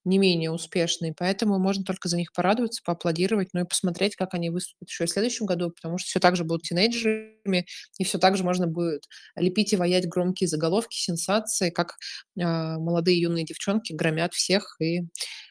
не 0.05 0.19
менее 0.19 0.51
успешный, 0.51 1.15
поэтому 1.17 1.59
можно 1.59 1.85
только 1.85 2.09
за 2.09 2.17
них 2.17 2.33
порадоваться, 2.33 2.83
поаплодировать, 2.85 3.49
ну 3.53 3.61
и 3.61 3.69
посмотреть, 3.69 4.17
как 4.17 4.35
они 4.35 4.51
выступят 4.51 4.89
еще 4.89 5.05
и 5.05 5.07
в 5.07 5.11
следующем 5.11 5.47
году, 5.47 5.71
потому 5.71 5.99
что 5.99 6.09
все 6.09 6.21
так 6.21 6.37
же 6.37 6.45
будут 6.45 6.63
тинейджерами, 6.63 7.67
и 7.99 8.05
все 8.05 8.19
так 8.19 8.37
же 8.37 8.45
можно 8.45 8.67
будет 8.67 9.05
лепить 9.37 9.73
и 9.73 9.77
ваять 9.77 10.09
громкие 10.09 10.49
заголовки, 10.49 10.97
сенсации, 10.97 11.71
как 11.71 11.97
а, 12.41 12.79
молодые 12.79 13.21
юные 13.21 13.45
девчонки 13.45 13.93
громят 13.93 14.35
всех 14.35 14.77
и 14.81 15.03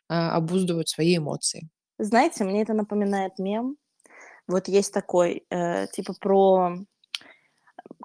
а, 0.10 0.36
обуздывают 0.36 0.90
свои 0.90 1.18
эмоции. 1.18 1.70
Знаете, 2.00 2.44
мне 2.44 2.64
это 2.64 2.74
напоминает 2.74 3.38
мем. 3.38 3.76
Вот 4.48 4.68
есть 4.68 4.92
такой, 4.92 5.46
э, 5.50 5.88
типа 5.94 6.14
про 6.20 6.76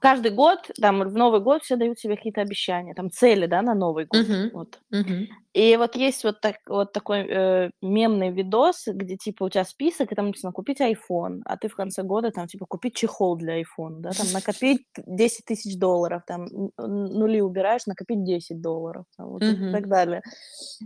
каждый 0.01 0.31
год, 0.33 0.71
там, 0.81 1.01
в 1.01 1.15
Новый 1.15 1.41
год 1.41 1.63
все 1.63 1.77
дают 1.77 1.99
себе 1.99 2.17
какие-то 2.17 2.41
обещания, 2.41 2.95
там, 2.95 3.11
цели, 3.11 3.47
да, 3.47 3.63
на 3.63 3.75
Новый 3.75 4.07
год. 4.07 4.27
Мгм. 4.27 4.51
Вот. 4.53 4.79
Мгм. 4.91 5.29
И 5.53 5.77
вот 5.77 5.97
есть 5.97 6.23
вот, 6.25 6.41
так, 6.41 6.57
вот 6.69 6.93
такой 6.93 7.21
э, 7.29 7.71
мемный 7.81 8.31
видос, 8.31 8.85
где, 8.87 9.17
типа, 9.17 9.45
у 9.45 9.49
тебя 9.49 9.65
список, 9.65 10.13
и 10.13 10.15
там 10.15 10.27
написано 10.27 10.53
«купить 10.53 10.81
iPhone», 10.81 11.41
а 11.47 11.57
ты 11.57 11.69
в 11.69 11.75
конце 11.75 12.03
года, 12.03 12.31
там, 12.31 12.47
типа, 12.47 12.67
купить 12.67 12.95
чехол 12.95 13.37
для 13.37 13.61
iPhone, 13.61 14.01
да, 14.01 14.11
там, 14.11 14.27
накопить 14.33 14.83
10 15.07 15.47
тысяч 15.47 15.79
долларов, 15.79 16.23
там, 16.27 16.47
нули 16.77 17.41
убираешь, 17.41 17.87
накопить 17.87 18.23
10 18.25 18.61
долларов, 18.61 19.07
там, 19.17 19.29
вот 19.31 19.43
и 19.43 19.47
Мгм. 19.47 19.73
так 19.73 19.89
далее. 19.89 20.23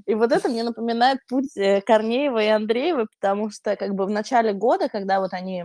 И 0.07 0.15
вот 0.15 0.33
это 0.33 0.49
мне 0.49 0.63
напоминает 0.63 1.19
путь 1.29 1.57
э, 1.57 1.81
Корнеева 1.81 2.43
и 2.43 2.47
Андреева, 2.49 3.07
потому 3.21 3.51
что, 3.51 3.77
как 3.77 3.95
бы, 3.95 4.07
в 4.07 4.11
начале 4.11 4.53
года, 4.53 4.89
когда 4.89 5.21
вот 5.21 5.33
они 5.33 5.65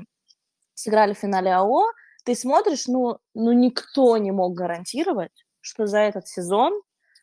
сыграли 0.75 1.13
в 1.13 1.19
финале 1.19 1.51
АО, 1.53 1.84
ты 2.25 2.35
смотришь, 2.35 2.88
ну, 2.88 3.17
ну 3.33 3.51
никто 3.53 4.17
не 4.17 4.31
мог 4.31 4.53
гарантировать, 4.53 5.31
что 5.61 5.85
за 5.88 5.99
этот 5.99 6.27
сезон 6.27 6.73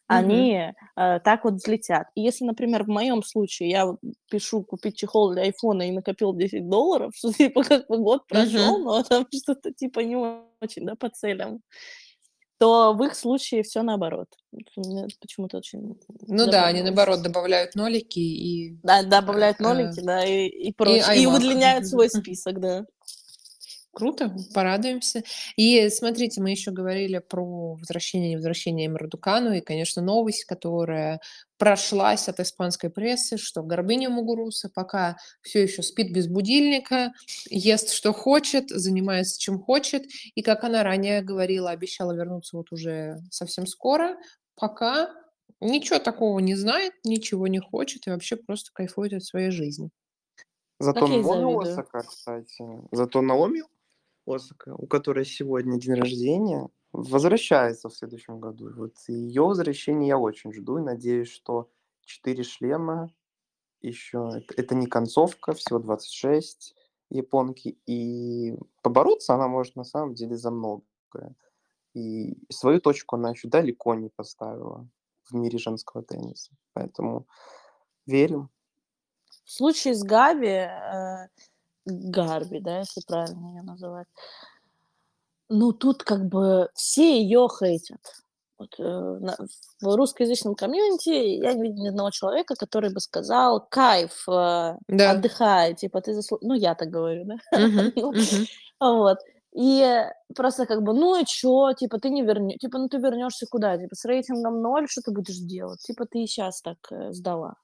они 0.09 0.73
э, 0.97 1.21
так 1.21 1.45
вот 1.45 1.55
взлетят. 1.55 2.07
И 2.15 2.21
если, 2.21 2.45
например, 2.45 2.85
в 2.85 2.89
моем 2.89 3.23
случае 3.23 3.71
я 3.71 3.97
пишу 4.31 4.63
купить 4.63 4.97
чехол 4.97 5.33
для 5.33 5.43
айфона 5.43 5.89
и 5.89 5.93
накопил 5.93 6.35
10 6.35 6.69
долларов, 6.69 7.13
что 7.17 7.33
типа 7.33 7.63
как 7.63 7.87
бы 7.89 7.99
год 7.99 8.27
прошел, 8.27 8.79
Мгм. 8.79 8.85
но 8.85 9.03
там 9.03 9.27
что-то 9.33 9.73
типа 9.73 10.01
не 10.01 10.17
очень, 10.61 10.85
да, 10.87 10.97
по 10.97 11.09
целям, 11.09 11.61
то 12.59 12.93
в 12.93 13.03
их 13.05 13.15
случае 13.15 13.63
все 13.63 13.83
наоборот. 13.83 14.29
Мне 14.77 15.07
почему-то 15.21 15.57
очень 15.57 15.99
Ну 16.29 16.47
да, 16.51 16.67
они 16.67 16.83
наоборот 16.83 17.23
добавляют 17.23 17.75
нолики 17.75 18.21
и, 18.21 18.77
Да, 18.83 19.03
добавляют 19.03 19.61
э, 19.61 19.63
нолики, 19.63 20.01
да, 20.01 20.25
и, 20.25 20.47
и 20.47 20.69
и 20.69 20.73
прочее. 20.73 21.23
И 21.23 21.25
iMac. 21.27 21.37
удлиняют 21.37 21.87
свой 21.87 22.09
список, 22.11 22.61
да. 22.61 22.85
Круто, 23.95 24.35
порадуемся. 24.55 25.23
И 25.57 25.91
смотрите, 25.91 26.41
мы 26.41 26.51
еще 26.51 26.71
говорили 26.71 27.19
про 27.19 27.75
возвращение 27.75 28.33
и 28.33 28.37
возвращение 28.37 28.89
Мардукану, 28.89 29.53
и, 29.53 29.61
конечно, 29.61 30.01
новость, 30.01 30.45
которая 30.45 31.21
прошлась 31.59 32.27
от 32.27 32.41
испанской 32.41 32.89
прессы, 32.89 33.37
что 33.37 33.63
Горбыня 33.63 34.09
Мугуруса 34.09 34.71
пока 34.75 35.19
все 35.43 35.63
еще 35.63 35.83
спит 35.83 36.11
без 36.11 36.27
будильника, 36.27 37.13
ест 37.51 37.91
что 37.93 38.15
хочет, 38.15 38.71
занимается 38.71 39.39
чем 39.39 39.61
хочет, 39.61 40.05
и, 40.35 40.41
как 40.41 40.65
она 40.65 40.83
ранее 40.83 41.21
говорила, 41.21 41.69
обещала 41.69 42.13
вернуться 42.13 42.57
вот 42.57 42.73
уже 42.73 43.19
совсем 43.31 43.67
скоро, 43.67 44.17
пока 44.55 45.11
ничего 45.61 45.99
такого 45.99 46.39
не 46.39 46.55
знает, 46.55 46.95
ничего 47.05 47.47
не 47.47 47.59
хочет 47.59 48.07
и 48.07 48.11
вообще 48.11 48.37
просто 48.37 48.71
кайфует 48.73 49.13
от 49.13 49.23
своей 49.23 49.51
жизни. 49.51 49.91
Зато 50.81 51.07
Наоми. 51.07 51.71
Осака, 51.71 52.01
кстати, 52.01 52.65
зато 52.91 53.23
Наоми 53.23 53.63
Осака, 54.27 54.75
у 54.75 54.87
которой 54.87 55.25
сегодня 55.25 55.79
день 55.79 55.95
рождения, 55.95 56.69
возвращается 56.93 57.89
в 57.89 57.95
следующем 57.95 58.41
году. 58.41 58.73
Вот 58.75 58.95
ее 59.09 59.43
возвращение 59.43 60.09
я 60.09 60.19
очень 60.19 60.53
жду 60.53 60.79
и 60.79 60.83
надеюсь, 60.83 61.31
что 61.31 61.71
четыре 62.05 62.45
шлема 62.45 63.11
еще 63.81 64.31
это, 64.35 64.55
это 64.57 64.75
не 64.75 64.87
концовка, 64.87 65.53
всего 65.53 65.79
26 65.79 66.75
японки, 67.11 67.79
и 67.87 68.57
побороться 68.83 69.35
она 69.35 69.49
может 69.49 69.77
на 69.77 69.85
самом 69.85 70.15
деле 70.15 70.37
за 70.37 70.51
многое. 70.51 71.35
И 71.95 72.39
свою 72.51 72.81
точку 72.81 73.17
она 73.17 73.31
еще 73.31 73.49
далеко 73.49 73.95
не 73.95 74.09
поставила 74.09 74.89
в 75.25 75.35
мире 75.35 75.59
женского 75.59 76.03
тенниса. 76.03 76.53
Поэтому 76.73 77.27
верим. 78.07 78.51
В 79.45 79.51
случае 79.51 79.95
с 79.95 80.03
Габи, 80.03 80.47
э, 80.47 81.29
Гарби, 81.87 82.59
да, 82.61 82.79
если 82.79 83.01
правильно 83.07 83.55
ее 83.57 83.63
называть, 83.63 84.07
ну, 85.49 85.73
тут 85.73 86.03
как 86.03 86.27
бы 86.29 86.69
все 86.75 87.21
ее 87.21 87.49
хейтят. 87.49 88.01
Вот, 88.59 88.75
э, 88.79 88.83
на, 88.83 89.37
в 89.81 89.97
русскоязычном 89.97 90.55
комьюнити 90.55 91.09
я 91.11 91.53
не 91.53 91.63
видела 91.63 91.83
ни 91.85 91.89
одного 91.89 92.11
человека, 92.11 92.55
который 92.55 92.93
бы 92.93 93.01
сказал, 93.01 93.67
кайф, 93.69 94.25
э, 94.29 94.77
Да. 94.89 95.11
отдыхай, 95.11 95.75
типа, 95.75 96.01
ты 96.01 96.15
заслу... 96.15 96.39
Ну, 96.43 96.55
я 96.55 96.75
так 96.75 96.89
говорю, 96.89 97.25
да? 97.25 97.37
Ну. 97.97 98.13
Вот. 98.81 99.19
И 99.55 100.05
просто 100.35 100.67
как 100.67 100.83
бы, 100.83 100.95
ну 100.95 101.21
и 101.21 101.25
чё, 101.25 101.73
типа, 101.75 101.99
ты 101.99 102.09
не 102.11 102.23
вернешь, 102.23 102.59
типа, 102.59 102.79
ну 102.79 102.89
ты 102.89 102.99
вернешься 102.99 103.47
куда? 103.51 103.77
Типа, 103.77 103.95
с 103.95 104.05
рейтингом 104.05 104.63
ноль, 104.63 104.89
что 104.89 105.03
ты 105.03 105.11
будешь 105.13 105.37
делать? 105.39 105.81
Типа, 105.83 106.07
ты 106.07 106.23
и 106.23 106.27
сейчас 106.27 106.63
так 106.63 106.79
э, 106.91 107.13
сдала. 107.13 107.57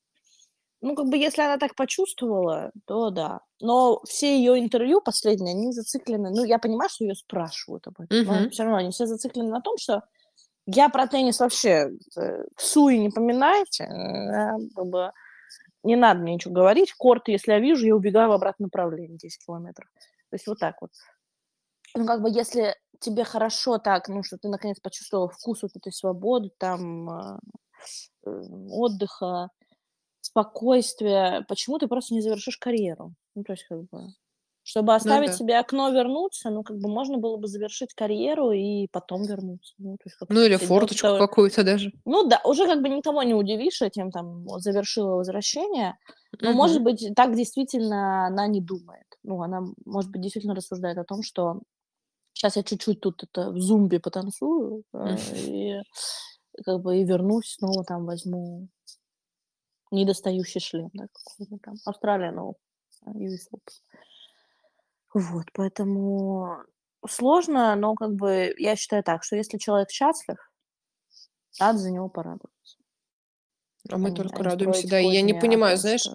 Ну, 0.80 0.94
как 0.94 1.06
бы, 1.06 1.16
если 1.16 1.42
она 1.42 1.58
так 1.58 1.74
почувствовала, 1.74 2.70
то 2.86 3.10
да. 3.10 3.40
Но 3.60 4.00
все 4.04 4.36
ее 4.38 4.58
интервью 4.58 5.00
последние, 5.00 5.54
они 5.54 5.72
зациклены. 5.72 6.30
Ну, 6.30 6.44
я 6.44 6.58
понимаю, 6.58 6.88
что 6.88 7.04
ее 7.04 7.14
спрашивают 7.14 7.86
об 7.88 8.00
этом. 8.00 8.24
Но 8.24 8.32
Мгм. 8.40 8.50
все 8.50 8.62
равно 8.62 8.78
они 8.78 8.90
все 8.90 9.06
зациклены 9.06 9.50
на 9.50 9.60
том, 9.60 9.76
что 9.78 10.02
я 10.66 10.88
про 10.88 11.06
теннис 11.08 11.40
вообще 11.40 11.90
э, 12.16 12.44
в 12.56 12.62
суе 12.62 12.98
не 12.98 13.10
поминайте. 13.10 13.84
э, 13.84 14.50
как 14.76 14.86
бы 14.86 15.12
не 15.82 15.96
надо 15.96 16.20
мне 16.20 16.34
ничего 16.34 16.54
говорить. 16.54 16.92
Корт, 16.92 17.28
если 17.28 17.52
я 17.52 17.58
вижу, 17.60 17.86
я 17.86 17.96
убегаю 17.96 18.28
в 18.28 18.32
обратном 18.32 18.66
направлении 18.72 19.16
10 19.16 19.44
километров. 19.44 19.88
То 20.30 20.34
есть 20.34 20.46
вот 20.46 20.58
так 20.58 20.76
вот. 20.80 20.90
Ну, 21.96 22.06
как 22.06 22.22
бы, 22.22 22.30
если 22.30 22.74
тебе 23.00 23.24
хорошо 23.24 23.78
так, 23.78 24.08
ну, 24.08 24.22
что 24.22 24.36
ты 24.38 24.48
наконец 24.48 24.78
почувствовал 24.80 25.28
вкус 25.28 25.62
вот 25.62 25.72
этой 25.74 25.92
свободы, 25.92 26.50
там, 26.58 27.10
э, 27.10 27.38
отдыха, 28.70 29.48
спокойствия, 30.28 31.44
почему 31.48 31.78
ты 31.78 31.88
просто 31.88 32.14
не 32.14 32.20
завершишь 32.20 32.56
карьеру? 32.58 33.14
Ну, 33.34 33.42
то 33.44 33.52
есть, 33.52 33.64
как 33.68 33.80
бы, 33.90 34.08
чтобы 34.62 34.94
оставить 34.94 35.30
да. 35.30 35.36
себе 35.36 35.58
окно 35.58 35.90
вернуться, 35.90 36.50
ну, 36.50 36.62
как 36.62 36.76
бы, 36.78 36.88
можно 36.88 37.18
было 37.18 37.36
бы 37.38 37.46
завершить 37.48 37.94
карьеру 37.94 38.50
и 38.52 38.86
потом 38.92 39.22
вернуться. 39.22 39.74
Ну, 39.78 39.92
то 39.96 40.02
есть, 40.06 40.16
как 40.16 40.28
Ну, 40.30 40.42
или 40.44 40.56
форточку 40.56 41.06
второй- 41.08 41.18
какую-то 41.18 41.64
даже. 41.64 41.92
ну 42.04 42.28
да, 42.28 42.40
уже 42.44 42.66
как 42.66 42.82
бы 42.82 42.88
никого 42.88 43.22
не 43.22 43.34
удивишь 43.34 43.82
этим, 43.82 44.10
там, 44.10 44.44
вот 44.44 44.62
завершила 44.62 45.16
возвращение. 45.16 45.96
Но, 46.40 46.52
может 46.52 46.76
Мгм. 46.76 46.84
быть, 46.84 47.08
так 47.16 47.34
действительно 47.34 48.26
она 48.26 48.46
не 48.46 48.60
думает. 48.60 49.06
Ну, 49.24 49.42
она, 49.42 49.62
может 49.86 50.10
быть, 50.10 50.20
действительно 50.22 50.54
рассуждает 50.54 50.98
о 50.98 51.04
том, 51.04 51.22
что 51.22 51.60
сейчас 52.34 52.56
я 52.56 52.62
чуть-чуть 52.64 53.00
тут 53.00 53.24
это 53.24 53.50
в 53.52 53.58
зумбе 53.60 54.00
потанцую, 54.00 54.84
э, 54.94 55.16
и 55.48 55.82
как 56.64 56.80
бы 56.82 56.98
и 56.98 57.04
вернусь, 57.04 57.54
снова 57.58 57.84
там 57.84 58.06
возьму 58.06 58.68
недостающий 59.90 60.60
шлем, 60.60 60.90
да, 60.92 61.06
какой-то 61.12 61.58
там. 61.62 61.74
Австралия, 61.84 62.30
ну, 62.30 62.56
US 63.06 63.48
Open. 63.52 63.72
Вот, 65.14 65.46
поэтому 65.54 66.64
сложно, 67.08 67.74
но 67.76 67.94
как 67.94 68.14
бы 68.14 68.54
я 68.58 68.76
считаю 68.76 69.02
так, 69.02 69.24
что 69.24 69.36
если 69.36 69.58
человек 69.58 69.90
счастлив, 69.90 70.36
надо 71.58 71.78
за 71.78 71.90
него 71.90 72.08
порадоваться. 72.08 72.78
А 73.90 73.96
мы 73.96 74.12
только 74.12 74.42
радуемся, 74.42 74.88
да. 74.88 75.00
И 75.00 75.06
я 75.06 75.22
не 75.22 75.34
понимаю, 75.34 75.76
том, 75.76 75.80
знаешь, 75.80 76.06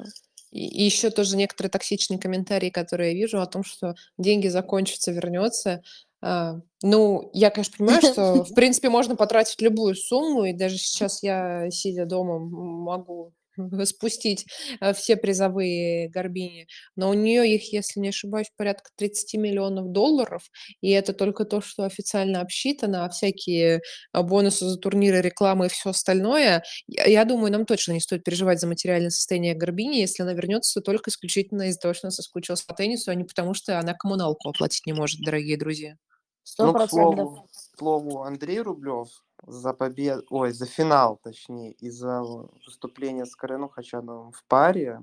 и 0.51 0.83
еще 0.83 1.09
тоже 1.09 1.35
некоторые 1.35 1.71
токсичные 1.71 2.19
комментарии, 2.19 2.69
которые 2.69 3.13
я 3.13 3.17
вижу 3.17 3.41
о 3.41 3.47
том, 3.47 3.63
что 3.63 3.95
деньги 4.17 4.47
закончатся, 4.47 5.11
вернется. 5.11 5.81
А, 6.21 6.59
ну, 6.83 7.31
я, 7.33 7.49
конечно, 7.49 7.75
понимаю, 7.77 8.01
что, 8.01 8.43
в 8.43 8.53
принципе, 8.55 8.89
можно 8.89 9.15
потратить 9.15 9.61
любую 9.61 9.95
сумму, 9.95 10.45
и 10.45 10.53
даже 10.53 10.77
сейчас 10.77 11.23
я, 11.23 11.69
сидя 11.71 12.05
дома, 12.05 12.37
могу 12.37 13.33
спустить 13.85 14.45
э, 14.79 14.93
все 14.93 15.15
призовые 15.15 16.09
Горбини, 16.09 16.67
но 16.95 17.09
у 17.09 17.13
нее 17.13 17.53
их, 17.53 17.71
если 17.73 17.99
не 17.99 18.09
ошибаюсь, 18.09 18.51
порядка 18.55 18.89
30 18.95 19.35
миллионов 19.35 19.91
долларов, 19.91 20.43
и 20.81 20.89
это 20.91 21.13
только 21.13 21.45
то, 21.45 21.61
что 21.61 21.83
официально 21.83 22.41
обсчитано, 22.41 23.05
а 23.05 23.09
всякие 23.09 23.81
а, 24.11 24.23
бонусы 24.23 24.65
за 24.65 24.77
турниры, 24.77 25.21
реклама 25.21 25.65
и 25.65 25.69
все 25.69 25.89
остальное, 25.91 26.63
я, 26.87 27.25
думаю, 27.25 27.51
нам 27.51 27.65
точно 27.65 27.93
не 27.93 27.99
стоит 27.99 28.23
переживать 28.23 28.59
за 28.59 28.67
материальное 28.67 29.09
состояние 29.09 29.55
Горбини, 29.55 29.99
если 29.99 30.23
она 30.23 30.33
вернется 30.33 30.81
только 30.81 31.09
исключительно 31.09 31.69
из-за 31.69 31.79
того, 31.79 31.93
что 31.93 32.07
она 32.07 32.11
соскучилась 32.11 32.61
по 32.63 32.73
теннису, 32.73 33.11
а 33.11 33.15
не 33.15 33.23
потому, 33.23 33.53
что 33.53 33.79
она 33.79 33.93
коммуналку 33.93 34.49
оплатить 34.49 34.85
не 34.85 34.93
может, 34.93 35.21
дорогие 35.21 35.57
друзья. 35.57 35.95
Сто 36.43 36.67
Ну, 36.67 36.73
к 36.73 36.77
процентов. 36.77 37.15
слову, 37.15 37.47
к 37.51 37.77
слову, 37.77 38.23
Андрей 38.23 38.59
Рублев 38.59 39.07
за 39.47 39.73
победу, 39.73 40.23
ой, 40.29 40.51
за 40.51 40.65
финал, 40.65 41.19
точнее, 41.21 41.71
и 41.73 41.89
за 41.89 42.21
выступление 42.65 43.25
с 43.25 43.35
Кареном 43.35 43.69
Хачановым 43.69 44.31
в 44.31 44.43
паре 44.45 45.01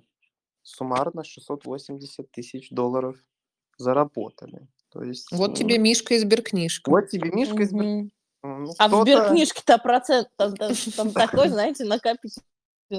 суммарно 0.62 1.24
680 1.24 2.30
тысяч 2.30 2.70
долларов 2.70 3.16
заработали. 3.76 4.66
То 4.90 5.02
есть, 5.02 5.30
Вот 5.32 5.50
ну, 5.50 5.54
тебе 5.56 5.78
Мишка 5.78 6.14
из 6.14 6.24
Беркнижка. 6.24 6.90
вот 6.90 7.08
тебе 7.08 7.30
Мишка 7.30 7.62
из 7.62 7.72
Бер- 7.72 8.10
Мгм. 8.42 8.64
ну, 8.64 8.74
А 8.78 8.88
в 8.88 9.02
сберкнижке-то 9.02 9.78
процент 9.78 10.28
там, 10.36 10.56
там- 10.56 10.74
там 10.96 11.12
такой, 11.12 11.48
знаете, 11.48 11.84
накопитель 11.84 12.42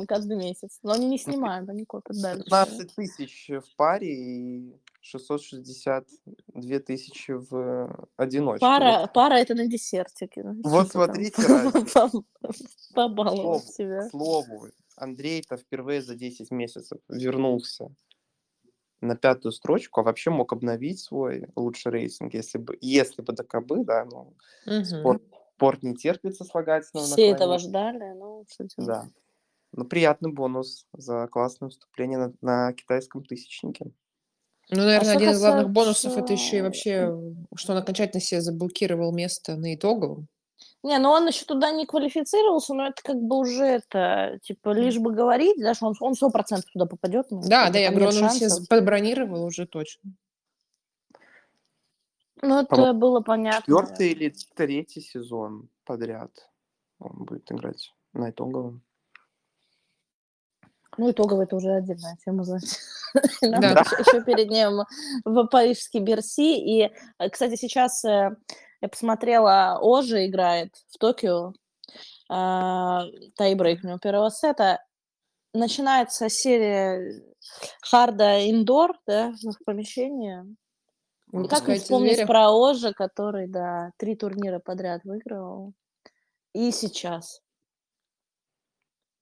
каждый 0.07 0.37
месяц. 0.37 0.79
Но 0.83 0.93
они 0.93 1.07
не 1.07 1.17
снимают, 1.17 1.67
они 1.69 1.83
копят 1.85 2.21
дальше. 2.21 2.43
15 2.43 2.95
тысяч 2.95 3.49
в 3.49 3.75
паре 3.75 4.13
и 4.13 4.75
662 5.01 6.79
тысячи 6.79 7.31
в 7.31 8.07
одиночке. 8.17 8.61
Пара, 8.61 9.01
Вот, 9.01 9.13
пара 9.13 9.33
это 9.35 9.55
на 9.55 9.67
десертике. 9.67 10.43
ну, 10.43 10.61
Вот 10.63 10.91
там 10.91 11.05
смотрите 11.05 11.41
разницу. 11.41 12.23
по- 12.41 12.53
Побаловать 12.93 13.63
слову, 13.63 13.73
себя. 13.73 14.07
к 14.07 14.11
слову, 14.11 14.67
Андрей-то 14.97 15.57
впервые 15.57 16.01
за 16.01 16.15
10 16.15 16.51
месяцев 16.51 16.99
вернулся 17.09 17.89
на 19.01 19.15
пятую 19.15 19.51
строчку, 19.51 20.01
а 20.01 20.03
вообще 20.03 20.29
мог 20.29 20.53
обновить 20.53 20.99
свой 20.99 21.47
лучший 21.55 21.91
рейтинг, 21.91 22.33
если 22.35 22.59
бы, 22.59 22.77
если 22.81 23.21
бы 23.23 23.33
ДКБ, 23.33 23.83
да, 23.85 24.05
ну, 24.05 24.35
Мгм. 24.65 24.83
спорт, 24.85 25.23
спорт 25.55 25.81
не 25.83 25.95
терпит 25.95 26.35
сослагательного 26.35 27.07
Все 27.07 27.29
этого 27.29 27.53
наклонения. 27.53 27.69
ждали, 27.69 28.13
ну, 28.19 28.45
что 28.47 28.63
делать. 28.65 28.87
Да. 28.87 29.09
Ну, 29.73 29.85
приятный 29.85 30.31
бонус 30.33 30.85
за 30.93 31.27
классное 31.27 31.67
выступление 31.69 32.17
на, 32.19 32.33
на 32.41 32.73
китайском 32.73 33.23
тысячнике. 33.23 33.91
Ну, 34.71 34.77
наверное, 34.83 35.09
что 35.09 35.17
один 35.17 35.29
из 35.31 35.39
главных 35.39 35.67
касается- 35.67 35.73
бонусов 35.73 36.17
это 36.17 36.33
еще 36.33 36.57
и 36.57 36.61
вообще, 36.61 37.17
что 37.55 37.73
он 37.73 37.79
окончательно 37.79 38.21
себе 38.21 38.41
заблокировал 38.41 39.11
место 39.11 39.55
на 39.57 39.75
итоговом. 39.75 40.27
Не, 40.83 40.97
ну 40.97 41.09
он 41.09 41.27
еще 41.27 41.45
туда 41.45 41.71
не 41.71 41.85
квалифицировался, 41.85 42.73
но 42.73 42.87
это 42.87 43.01
как 43.03 43.17
бы 43.21 43.37
уже 43.37 43.63
это, 43.65 44.39
типа, 44.41 44.69
лишь 44.71 44.97
бы 44.97 45.13
говорить, 45.13 45.59
да, 45.59 45.73
что 45.75 45.87
он, 45.87 45.95
он 45.99 46.13
100% 46.13 46.61
туда 46.73 46.85
попадет. 46.87 47.27
Ну, 47.29 47.41
Да, 47.43 47.69
да, 47.69 47.77
я 47.79 47.89
говорю, 47.91 48.07
он 48.07 48.13
себе 48.31 48.49
шансов. 48.49 48.67
подбронировал 48.67 49.43
уже 49.45 49.67
точно. 49.67 50.11
Ну, 52.41 52.59
это 52.59 52.67
По-моему, 52.67 52.99
было 52.99 53.19
понятно. 53.21 53.61
Четвертый 53.61 54.11
или 54.11 54.33
третий 54.55 55.01
сезон 55.01 55.69
подряд 55.85 56.31
он 56.99 57.25
будет 57.25 57.51
играть 57.51 57.93
на 58.13 58.31
итоговом. 58.31 58.81
Ну, 60.97 61.11
итоговый 61.11 61.45
это 61.45 61.55
уже 61.55 61.71
отдельная 61.71 62.17
тема, 62.23 62.43
знаете. 62.43 62.77
Да. 63.41 63.83
Еще 63.99 64.23
перед 64.23 64.49
ним 64.49 64.83
в 65.25 65.47
парижский 65.47 65.99
Берси. 65.99 66.57
И, 66.57 66.91
э, 67.19 67.29
кстати, 67.29 67.55
сейчас 67.55 68.05
э, 68.05 68.31
я 68.81 68.87
посмотрела, 68.87 69.79
Ожи 69.81 70.27
играет 70.27 70.73
в 70.89 70.97
Токио. 70.97 71.53
а, 72.29 73.03
Тайбрейк 73.35 73.83
у 73.83 73.87
него 73.87 73.99
первого 73.99 74.29
сета. 74.29 74.79
Начинается 75.53 76.29
серия 76.29 77.21
харда 77.81 78.49
индор, 78.49 78.97
да, 79.05 79.33
в 79.43 79.63
помещении. 79.65 80.43
И 81.33 81.47
как 81.47 81.67
не 81.67 81.79
вспомнить 81.79 82.15
зверя. 82.15 82.27
про 82.27 82.51
Ожи, 82.51 82.93
который, 82.93 83.47
да, 83.47 83.91
три 83.97 84.15
турнира 84.15 84.59
подряд 84.59 85.03
выигрывал. 85.03 85.73
И 86.53 86.71
сейчас. 86.71 87.41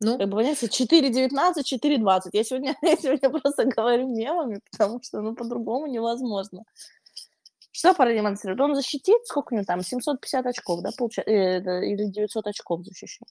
Ну, 0.01 0.17
Как 0.17 0.29
бы, 0.29 0.37
понимаете, 0.37 0.67
4.19, 0.67 1.63
4.20. 1.63 2.29
Я 2.31 2.43
сегодня, 2.43 2.75
я 2.81 2.95
сегодня 2.95 3.29
просто 3.29 3.65
говорю 3.65 4.07
мемами, 4.07 4.61
потому 4.71 5.01
что, 5.03 5.21
ну, 5.21 5.35
по-другому 5.35 5.87
невозможно. 5.87 6.63
Что 7.71 7.93
продемонстрирует? 7.93 8.61
Он 8.61 8.75
защитит, 8.75 9.25
сколько 9.25 9.53
у 9.53 9.55
него 9.55 9.65
там, 9.65 9.81
750 9.81 10.45
очков, 10.45 10.81
да, 10.81 10.91
получается, 10.97 11.79
или 11.79 12.05
900 12.05 12.47
очков 12.47 12.83
защищает. 12.85 13.29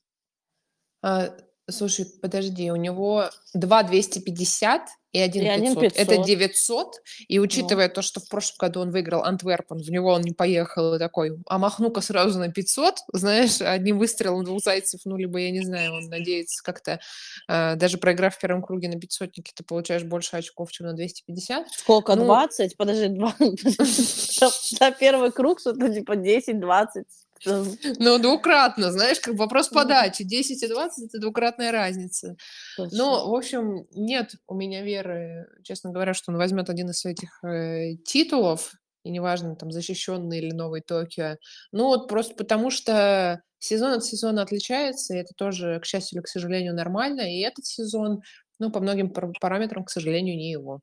а, 1.01 1.35
слушай, 1.69 2.05
подожди, 2.21 2.71
у 2.71 2.75
него 2.75 3.29
2 3.53 3.83
250 3.83 4.89
и 5.11 5.19
1 5.19 5.43
И 5.43 5.47
1 5.47 5.75
500. 5.75 5.97
Это 5.97 6.11
500. 6.17 6.25
900. 6.25 6.87
И 7.27 7.39
учитывая 7.39 7.89
то, 7.89 8.01
что 8.01 8.19
в 8.19 8.29
прошлом 8.29 8.57
году 8.59 8.81
он 8.81 8.91
выиграл 8.91 9.23
Антверпен, 9.23 9.77
в 9.77 9.89
него 9.89 10.11
он 10.11 10.21
не 10.21 10.33
поехал 10.33 10.95
и 10.95 10.99
такой, 10.99 11.37
а 11.47 11.57
махну-ка 11.57 12.01
сразу 12.01 12.37
на 12.39 12.51
500, 12.51 12.95
знаешь, 13.13 13.61
одним 13.61 13.97
выстрелом 13.97 14.43
двух 14.43 14.61
зайцев, 14.61 15.01
ну, 15.05 15.17
либо, 15.17 15.39
я 15.39 15.51
не 15.51 15.61
знаю, 15.61 15.93
он 15.93 16.09
надеется 16.09 16.63
как-то, 16.63 16.99
а, 17.47 17.75
даже 17.75 17.97
проиграв 17.97 18.35
в 18.35 18.39
первом 18.39 18.61
круге 18.61 18.89
на 18.89 18.99
500 18.99 19.31
ты 19.31 19.63
получаешь 19.63 20.03
больше 20.03 20.37
очков, 20.37 20.71
чем 20.71 20.87
на 20.87 20.93
250. 20.93 21.69
Сколько? 21.71 22.15
Ну- 22.15 22.25
20? 22.25 22.77
Подожди, 22.77 23.07
два... 23.07 23.35
за 23.39 24.91
первый 24.91 25.31
круг 25.31 25.59
что-то 25.59 25.91
типа 25.91 26.13
10-20. 26.13 27.03
Ну, 27.99 28.19
двукратно, 28.19 28.91
знаешь, 28.91 29.19
как 29.19 29.35
вопрос 29.35 29.69
подачи. 29.69 30.23
10 30.23 30.63
и 30.63 30.67
20– 30.67 31.05
это 31.09 31.19
двукратная 31.19 31.71
разница. 31.71 32.35
Ну, 32.77 33.29
в 33.29 33.35
общем, 33.35 33.85
нет 33.91 34.35
у 34.47 34.55
меня 34.55 34.83
веры, 34.83 35.47
честно 35.63 35.91
говоря, 35.91 36.13
что 36.13 36.31
он 36.31 36.37
возьмет 36.37 36.69
один 36.69 36.89
из 36.89 37.05
этих 37.05 37.43
э, 37.43 37.95
титулов, 38.05 38.73
и 39.03 39.11
неважно, 39.11 39.55
там, 39.55 39.71
защищенный 39.71 40.39
или 40.39 40.51
новый 40.51 40.81
Токио. 40.81 41.37
Ну, 41.71 41.85
вот 41.85 42.07
просто 42.07 42.35
потому 42.35 42.69
что 42.69 43.41
сезон 43.59 43.93
от 43.93 44.05
сезона 44.05 44.41
отличается, 44.41 45.13
и 45.13 45.19
это 45.19 45.33
тоже, 45.35 45.79
к 45.81 45.85
счастью 45.85 46.17
или 46.17 46.23
к 46.23 46.27
сожалению, 46.27 46.75
нормально. 46.75 47.21
И 47.21 47.41
этот 47.41 47.65
сезон, 47.65 48.21
ну, 48.59 48.71
по 48.71 48.79
многим 48.79 49.11
параметрам, 49.11 49.85
к 49.85 49.89
сожалению, 49.89 50.35
не 50.35 50.51
его. 50.51 50.81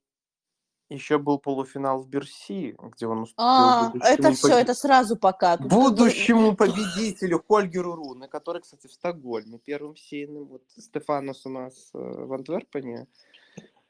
Еще 0.89 1.19
был 1.19 1.39
полуфинал 1.39 2.01
в 2.01 2.09
Берси, 2.09 2.77
где 2.81 3.07
он 3.09 3.23
уступил 3.23 3.45
А, 3.45 3.93
это 4.03 4.31
все, 4.33 4.49
побе- 4.49 4.61
это 4.61 4.75
сразу 4.75 5.17
пока. 5.17 5.57
Будущему 5.57 6.55
победителю 6.55 7.43
Хольгеру 7.47 7.97
Руне, 7.97 8.29
который, 8.29 8.63
кстати, 8.63 8.87
в 8.87 8.93
Стокгольме 8.93 9.59
первым 9.59 9.97
сеянным. 9.97 10.45
Вот 10.45 10.63
Стефанос 10.79 11.45
у 11.45 11.51
нас 11.51 11.91
э, 11.93 11.99
в 11.99 12.33
Антверпене. 12.33 13.09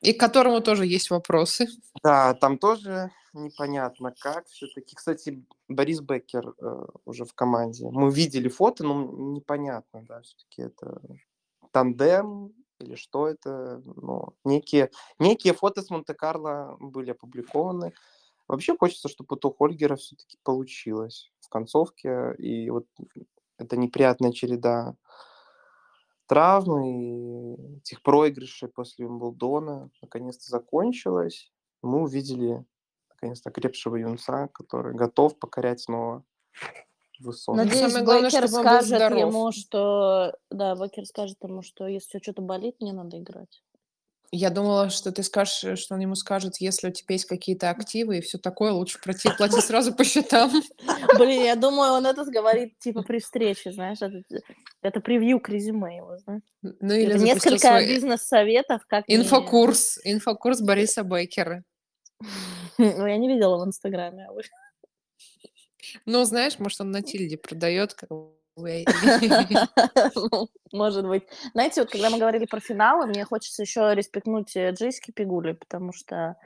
И 0.01 0.15
к 0.15 0.21
которому 0.21 0.61
тоже 0.63 0.87
есть 0.87 1.11
вопросы. 1.11 1.69
Да, 2.03 2.33
там 2.35 2.57
тоже 2.59 3.11
непонятно 3.35 4.15
как. 4.19 4.47
Все-таки, 4.47 4.97
кстати, 4.97 5.45
Борис 5.69 6.01
Беккер 6.01 6.55
э, 6.59 6.87
уже 7.05 7.27
в 7.27 7.35
команде. 7.35 7.91
Мы 7.91 8.11
видели 8.11 8.49
фото, 8.49 8.85
но 8.85 9.05
непонятно, 9.05 10.03
да, 10.09 10.23
все-таки 10.23 10.63
это 10.63 11.01
тандем 11.73 12.55
или 12.81 12.95
что 12.95 13.29
это. 13.29 13.83
Ну, 13.85 14.35
некие, 14.45 14.91
некие 15.18 15.53
фото 15.53 15.83
с 15.83 15.91
Монте-Карло 15.91 16.77
были 16.81 17.11
опубликованы. 17.11 17.93
Вообще 18.49 18.77
хочется, 18.77 19.09
чтобы 19.09 19.39
у 19.43 19.51
Хольгера 19.51 19.97
все-таки 19.97 20.39
получилось 20.43 21.33
в 21.41 21.49
концовке. 21.49 22.35
И 22.39 22.70
вот 22.70 22.87
эта 23.59 23.77
неприятная 23.77 24.33
череда 24.33 24.97
травм 26.27 26.85
и 26.85 27.79
этих 27.79 28.03
проигрышей 28.03 28.68
после 28.68 29.07
Уимблдона 29.07 29.91
наконец-то 30.03 30.51
закончилась. 30.51 31.53
Мы 31.83 32.03
увидели 32.03 32.64
наконец-то 33.11 33.51
крепшего 33.51 33.97
юнца, 33.97 34.49
который 34.49 34.95
готов 34.95 35.39
покорять 35.39 35.81
снова 35.81 36.24
высоты. 37.21 37.59
Надеюсь, 37.59 37.91
Самое 37.93 38.05
главное, 38.05 38.31
чтобы 38.31 38.49
был 38.49 38.61
скажет 38.61 38.87
здоров. 38.89 39.21
ему, 39.21 39.53
что... 39.53 40.35
Да, 40.51 40.75
Беккер 40.75 41.07
скажет 41.07 41.37
ему, 41.43 41.62
что 41.62 41.87
если 41.87 42.19
что-то 42.19 42.43
болит, 42.43 42.77
мне 42.81 42.93
надо 42.93 43.19
играть. 43.19 43.62
Я 44.33 44.51
думала, 44.51 44.91
что 44.91 45.12
ты 45.12 45.23
скажешь, 45.23 45.79
что 45.79 45.95
он 45.95 46.01
ему 46.01 46.14
скажет, 46.17 46.57
если 46.59 46.89
у 46.89 46.93
тебя 46.93 47.14
есть 47.14 47.27
какие-то 47.27 47.71
активы 47.71 48.19
и 48.19 48.21
все 48.21 48.39
такое, 48.39 48.73
лучше 48.73 49.01
пройти 49.01 49.31
плати 49.37 49.61
сразу 49.61 49.95
по 49.95 50.05
счетам. 50.05 50.51
Блин, 51.19 51.45
я 51.45 51.55
думаю, 51.55 51.93
он 51.93 52.07
это 52.07 52.25
говорит 52.25 52.79
типа 52.79 53.03
при 53.03 53.21
встрече, 53.21 53.73
знаешь, 53.73 53.99
это, 54.03 54.23
это 54.83 55.01
превью 55.01 55.41
к 55.41 55.49
резюме 55.49 55.99
его, 55.99 56.19
знаешь. 56.19 56.43
Ну 56.62 56.93
или 56.93 57.14
Это 57.14 57.25
несколько 57.25 57.59
свой 57.59 57.87
бизнес-советов, 57.87 58.83
как... 58.89 59.05
инфокурс, 59.07 60.01
инфокурс 60.05 60.61
Бориса 60.61 61.05
Бейкера. 61.05 61.62
Ну, 62.79 63.07
я 63.07 63.17
не 63.17 63.27
видела 63.27 63.57
в 63.57 63.67
Инстаграме. 63.67 64.27
а 64.29 64.33
вы? 64.35 64.43
Ну, 66.07 66.24
знаешь, 66.24 66.59
может, 66.59 66.80
он 66.80 66.91
на 66.91 67.03
тильде 67.03 67.37
продает, 67.39 67.95
как. 67.95 68.09
Ну, 70.14 70.49
Может 70.72 71.07
быть. 71.07 71.24
Знаете, 71.53 71.80
вот 71.82 71.91
когда 71.91 72.11
мы 72.11 72.18
говорили 72.18 72.47
про 72.47 72.61
финалы, 72.61 73.07
мне 73.07 73.24
хочется 73.24 73.62
еще 73.62 73.95
респектнуть 73.95 74.57
э, 74.57 74.70
Джейски 74.72 75.12
Пигули, 75.12 75.53
потому 75.53 75.93
что 75.93 76.37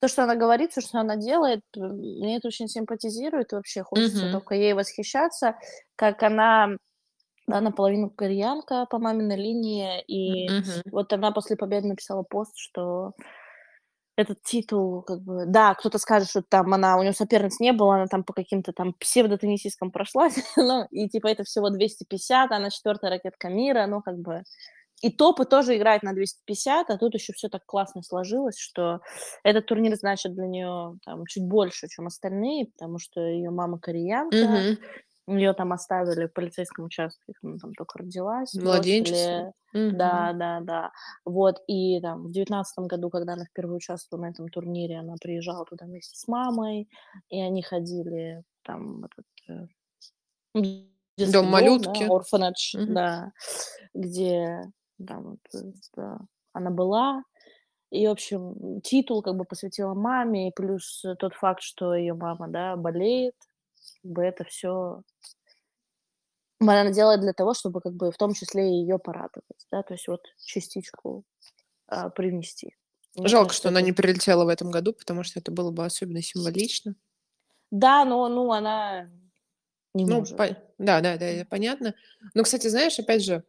то, 0.00 0.08
что 0.08 0.22
она 0.24 0.36
говорит, 0.36 0.72
все, 0.72 0.80
что 0.80 1.00
она 1.00 1.16
делает, 1.16 1.62
м, 1.76 1.96
мне 1.98 2.36
это 2.36 2.48
очень 2.48 2.68
симпатизирует, 2.68 3.52
и 3.52 3.56
вообще 3.56 3.82
хочется 3.82 4.28
Мгм. 4.28 4.28
только 4.28 4.54
ей 4.54 4.74
восхищаться, 4.74 5.56
как 5.96 6.22
она, 6.22 6.76
да, 7.46 7.60
наполовину 7.60 8.10
кореянка 8.10 8.86
по 8.90 8.98
маминой 8.98 9.36
линии, 9.36 10.02
и 10.08 10.54
Мгм. 10.54 10.82
вот 10.92 11.12
она 11.12 11.32
после 11.32 11.56
победы 11.56 11.88
написала 11.88 12.22
пост, 12.24 12.54
что 12.56 13.12
этот 14.18 14.42
титул, 14.42 15.02
как 15.02 15.20
бы, 15.20 15.44
да, 15.46 15.74
кто-то 15.74 15.98
скажет, 15.98 16.28
что 16.28 16.42
там 16.42 16.74
она, 16.74 16.96
у 16.98 17.02
нее 17.02 17.12
соперниц 17.12 17.60
не 17.60 17.72
было, 17.72 17.94
она 17.94 18.06
там 18.06 18.24
по 18.24 18.32
каким-то 18.32 18.72
там 18.72 18.92
псевдотеннисисткам 18.94 19.92
прошлась, 19.92 20.34
ну, 20.56 20.86
и 20.90 21.08
типа 21.08 21.28
это 21.28 21.44
всего 21.44 21.70
250, 21.70 22.50
она 22.50 22.70
четвертая 22.70 23.12
ракетка 23.12 23.48
мира, 23.48 23.86
ну, 23.86 24.02
как 24.02 24.18
бы, 24.18 24.42
и 25.02 25.12
топы 25.12 25.44
тоже 25.44 25.76
играют 25.76 26.02
на 26.02 26.12
250, 26.14 26.90
а 26.90 26.98
тут 26.98 27.14
еще 27.14 27.32
все 27.32 27.48
так 27.48 27.64
классно 27.64 28.02
сложилось, 28.02 28.58
что 28.58 28.98
этот 29.44 29.66
турнир 29.66 29.94
значит 29.94 30.34
для 30.34 30.48
нее 30.48 30.98
там 31.04 31.24
чуть 31.26 31.46
больше, 31.46 31.86
чем 31.86 32.08
остальные, 32.08 32.66
потому 32.76 32.98
что 32.98 33.20
ее 33.20 33.50
мама 33.50 33.78
кореянка, 33.78 34.36
Мгм. 34.36 34.78
Ее 35.28 35.52
там 35.52 35.72
оставили 35.72 36.26
в 36.26 36.32
полицейском 36.32 36.86
участке, 36.86 37.32
она 37.42 37.58
там 37.58 37.72
только 37.74 37.98
родилась, 37.98 38.54
Младенчество. 38.54 39.52
Мгм. 39.72 39.98
да, 39.98 40.32
да, 40.32 40.60
да. 40.60 40.90
Вот, 41.24 41.56
и 41.66 42.00
там 42.00 42.24
в 42.28 42.32
девятнадцатом 42.32 42.86
году, 42.86 43.10
когда 43.10 43.34
она 43.34 43.44
впервые 43.44 43.76
участвовала 43.76 44.24
на 44.26 44.30
этом 44.30 44.48
турнире, 44.48 44.98
она 44.98 45.14
приезжала 45.20 45.64
туда 45.66 45.86
вместе 45.86 46.16
с 46.18 46.26
мамой, 46.28 46.88
и 47.28 47.40
они 47.40 47.62
ходили 47.62 48.42
там 48.64 49.02
в 49.02 49.04
этот 49.04 49.26
э, 49.48 49.66
Дом 51.32 51.46
да, 51.46 51.50
малютки. 51.50 52.04
orphanage, 52.04 52.78
Мгм. 52.78 52.94
да, 52.94 53.32
где 53.94 54.62
там 55.06 55.22
вот, 55.30 55.40
э, 55.54 55.72
да, 55.96 56.18
она 56.52 56.70
была. 56.70 57.22
И, 57.90 58.06
в 58.06 58.10
общем, 58.10 58.80
титул 58.82 59.22
как 59.22 59.36
бы 59.36 59.44
посвятила 59.44 59.94
маме, 59.94 60.48
и 60.48 60.52
плюс 60.54 61.04
тот 61.18 61.34
факт, 61.34 61.62
что 61.62 61.94
ее 61.94 62.14
мама, 62.14 62.48
да, 62.48 62.76
болеет, 62.76 63.34
как 64.02 64.12
бы 64.12 64.22
это 64.22 64.44
все 64.44 65.02
она 66.60 66.90
делает 66.90 67.20
для 67.20 67.32
того, 67.32 67.54
чтобы 67.54 67.80
как 67.80 67.94
бы 67.94 68.10
в 68.10 68.16
том 68.16 68.34
числе 68.34 68.68
и 68.68 68.80
ее 68.80 68.98
порадовать, 68.98 69.66
да, 69.70 69.82
то 69.82 69.94
есть 69.94 70.08
вот 70.08 70.20
частичку 70.44 71.24
а, 71.86 72.10
привнести. 72.10 72.74
Мне 73.14 73.28
Жалко, 73.28 73.48
кажется, 73.48 73.60
что 73.60 73.68
она 73.68 73.80
не 73.80 73.92
прилетела 73.92 74.44
в 74.44 74.48
этом 74.48 74.70
году, 74.70 74.92
потому 74.92 75.22
что 75.22 75.40
это 75.40 75.50
было 75.50 75.70
бы 75.70 75.84
особенно 75.84 76.22
символично. 76.22 76.94
Да, 77.70 78.04
но 78.04 78.28
ну 78.28 78.52
она 78.52 79.10
не 79.94 80.04
Ну, 80.04 80.20
может. 80.20 80.36
по- 80.36 80.56
да, 80.78 81.00
да, 81.00 81.16
да, 81.16 81.44
понятно. 81.48 81.94
Но, 82.34 82.42
кстати, 82.42 82.68
знаешь, 82.68 82.98
опять 82.98 83.22
же, 83.24 83.44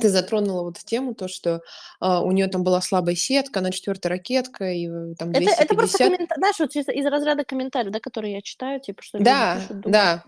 ты 0.00 0.08
затронула 0.08 0.62
вот 0.62 0.78
тему, 0.78 1.14
то, 1.14 1.28
что 1.28 1.62
а, 2.00 2.22
у 2.22 2.32
нее 2.32 2.48
там 2.48 2.62
была 2.64 2.80
слабая 2.80 3.14
сетка, 3.14 3.60
она 3.60 3.70
четвертая 3.70 4.10
ракетка, 4.10 4.72
и 4.72 4.88
э, 4.88 5.14
там 5.18 5.30
Это, 5.30 5.40
250... 5.40 5.60
это 5.60 5.74
просто 5.74 5.98
комментарий, 5.98 6.38
знаешь, 6.38 6.58
вот 6.58 6.76
из, 6.76 6.88
из 6.88 7.06
разряда 7.06 7.44
комментариев, 7.44 7.92
да, 7.92 8.00
которые 8.00 8.34
я 8.34 8.42
читаю, 8.42 8.80
типа, 8.80 9.02
что 9.02 9.18
Да, 9.18 9.56
пишут, 9.56 9.80
думают, 9.80 9.92
да. 9.92 10.24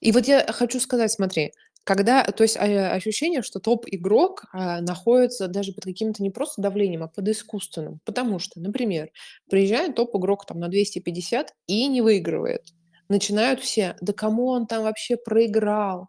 И 0.00 0.12
вот 0.12 0.26
я 0.26 0.46
хочу 0.52 0.80
сказать, 0.80 1.12
смотри, 1.12 1.52
когда, 1.84 2.24
то 2.24 2.42
есть 2.42 2.56
а, 2.56 2.92
ощущение, 2.92 3.42
что 3.42 3.58
топ-игрок 3.58 4.44
а, 4.52 4.80
находится 4.80 5.48
даже 5.48 5.72
под 5.72 5.84
каким-то 5.84 6.22
не 6.22 6.30
просто 6.30 6.62
давлением, 6.62 7.02
а 7.02 7.08
под 7.08 7.28
искусственным. 7.28 8.00
Потому 8.04 8.38
что, 8.38 8.60
например, 8.60 9.10
приезжает 9.48 9.96
топ-игрок 9.96 10.46
там 10.46 10.60
на 10.60 10.68
250 10.68 11.54
и 11.66 11.86
не 11.86 12.02
выигрывает. 12.02 12.62
Начинают 13.08 13.60
все, 13.60 13.96
да 14.00 14.12
кому 14.12 14.46
он 14.48 14.66
там 14.66 14.84
вообще 14.84 15.16
проиграл? 15.16 16.08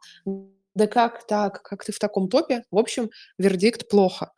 Да 0.76 0.88
как 0.88 1.28
так? 1.28 1.62
Как 1.64 1.84
ты 1.84 1.92
в 1.92 2.00
таком 2.00 2.30
топе? 2.30 2.64
В 2.72 2.78
общем, 2.78 3.10
вердикт 3.38 3.90
плохо. 3.90 4.32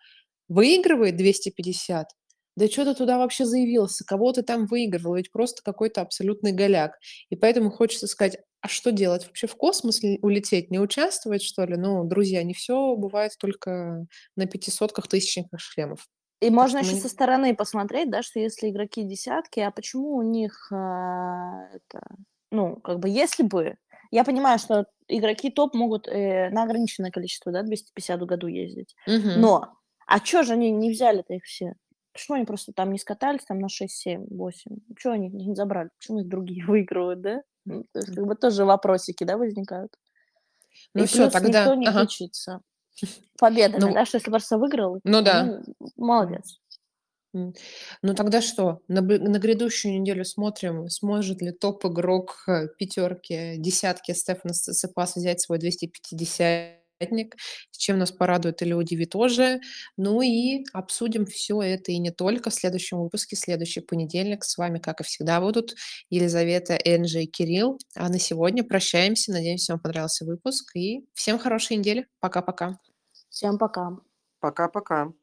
Выигрывает 0.48 1.16
250, 1.16 2.08
да 2.56 2.68
что 2.68 2.86
ты 2.86 2.94
туда 2.94 3.18
вообще 3.18 3.46
заявился? 3.46 4.06
Кого 4.06 4.32
ты 4.32 4.44
там 4.44 4.68
выигрывал? 4.68 5.16
Ведь 5.16 5.32
просто 5.32 5.64
какой-то 5.64 6.02
абсолютный 6.02 6.52
голяк. 6.52 6.98
И 7.30 7.36
поэтому 7.36 7.72
хочется 7.72 8.08
сказать, 8.08 8.38
а 8.62 8.68
что 8.68 8.92
делать? 8.92 9.26
Вообще 9.26 9.48
в 9.48 9.56
космос 9.56 10.02
улететь? 10.22 10.70
Не 10.70 10.80
участвовать, 10.80 11.42
что 11.42 11.66
ли? 11.66 11.76
Ну, 11.76 12.04
друзья, 12.04 12.44
не 12.44 12.54
все 12.54 12.96
бывает 12.96 13.34
только 13.40 14.06
на 14.36 14.46
пятисотках, 14.46 15.08
тысячниках 15.08 15.60
шлемов. 15.60 16.08
И 16.42 16.50
можно 16.50 16.80
что 16.80 16.88
еще 16.90 16.96
мы- 16.98 17.02
со 17.02 17.10
стороны 17.10 17.56
посмотреть, 17.56 18.12
да, 18.12 18.22
что 18.22 18.40
если 18.40 18.70
игроки 18.70 19.04
десятки, 19.04 19.60
а 19.62 19.72
почему 19.72 20.16
у 20.18 20.22
них 20.22 20.72
а, 20.72 21.70
это, 21.74 22.06
ну, 22.52 22.76
как 22.78 23.00
бы, 23.00 23.10
если 23.10 23.44
бы, 23.44 23.78
я 24.12 24.24
понимаю, 24.24 24.60
что 24.60 24.86
игроки 25.08 25.50
топ 25.52 25.74
могут 25.74 26.08
э, 26.08 26.50
на 26.52 26.64
ограниченное 26.64 27.12
количество, 27.12 27.52
да, 27.52 27.64
250 27.64 28.22
в 28.22 28.26
году 28.26 28.48
ездить, 28.48 28.96
Мгм. 29.08 29.42
но, 29.42 29.74
а 30.08 30.20
чё 30.20 30.44
же 30.44 30.54
они 30.54 30.72
не 30.72 30.92
взяли-то 30.92 31.34
их 31.34 31.44
все? 31.46 31.74
Почему 32.14 32.36
они 32.38 32.46
просто 32.46 32.74
там 32.74 32.92
не 32.92 33.00
скатались 33.00 33.44
там 33.46 33.60
на 33.60 33.70
6, 33.70 33.96
7, 33.96 34.26
8? 34.30 34.78
Чего 34.98 35.14
они 35.14 35.30
не 35.30 35.56
забрали? 35.56 35.90
Почему 36.00 36.20
их 36.20 36.28
другие 36.28 36.64
выигрывают, 36.68 37.22
да? 37.22 37.42
Ну, 37.66 37.84
то 37.94 38.00
есть, 38.00 38.14
как 38.16 38.26
бы 38.26 38.36
тоже 38.36 38.66
вопросики, 38.66 39.24
да, 39.24 39.38
возникают. 39.38 39.94
Ну 40.94 41.04
И 41.04 41.08
всё, 41.08 41.24
плюс 41.24 41.34
тогда- 41.34 41.60
никто 41.62 41.76
не 41.76 41.88
ага. 41.88 42.02
отличится 42.02 42.62
победами, 43.40 43.82
Ну, 43.82 43.94
да, 43.94 44.06
что 44.06 44.18
если 44.18 44.32
Барса 44.32 44.58
выиграл, 44.58 45.00
ну 45.04 45.22
да. 45.22 45.62
молодец. 45.98 46.60
Ну 47.34 48.14
тогда 48.16 48.42
что? 48.42 48.80
На, 48.88 49.02
на 49.02 49.40
грядущую 49.40 50.00
неделю 50.00 50.24
смотрим, 50.24 50.88
сможет 50.90 51.42
ли 51.42 51.52
топ-игрок 51.52 52.46
пятерки, 52.78 53.56
десятки 53.58 54.12
Стефана 54.12 54.54
Циципас 54.54 55.16
взять 55.16 55.42
свой 55.42 55.58
250 55.58 56.84
маятник, 57.04 57.36
с 57.72 57.78
чем 57.78 58.00
нас 58.00 58.12
порадует 58.12 58.62
или 58.62 58.74
удивит 58.74 59.12
тоже. 59.12 59.60
Ну 59.98 60.22
и 60.22 60.64
обсудим 60.74 61.26
все 61.26 61.62
это 61.62 61.92
и 61.92 62.00
не 62.00 62.12
только 62.12 62.50
в 62.50 62.54
следующем 62.54 63.00
выпуске, 63.00 63.36
следующий 63.36 63.82
понедельник. 63.82 64.44
С 64.44 64.58
вами, 64.58 64.80
как 64.80 65.02
и 65.02 65.04
всегда, 65.04 65.40
будут 65.42 65.76
Елизавета, 66.10 66.76
Энджи 66.76 67.24
и 67.24 67.28
Кирилл. 67.28 67.80
А 67.96 68.10
на 68.10 68.20
сегодня 68.20 68.64
прощаемся. 68.64 69.32
Надеемся, 69.32 69.74
вам 69.74 69.82
понравился 69.82 70.26
выпуск. 70.26 70.76
И 70.76 71.06
всем 71.14 71.40
хорошей 71.40 71.78
недели. 71.78 72.08
Пока-пока. 72.20 72.80
Всем 73.30 73.58
пока. 73.58 73.98
Пока-пока. 74.40 75.14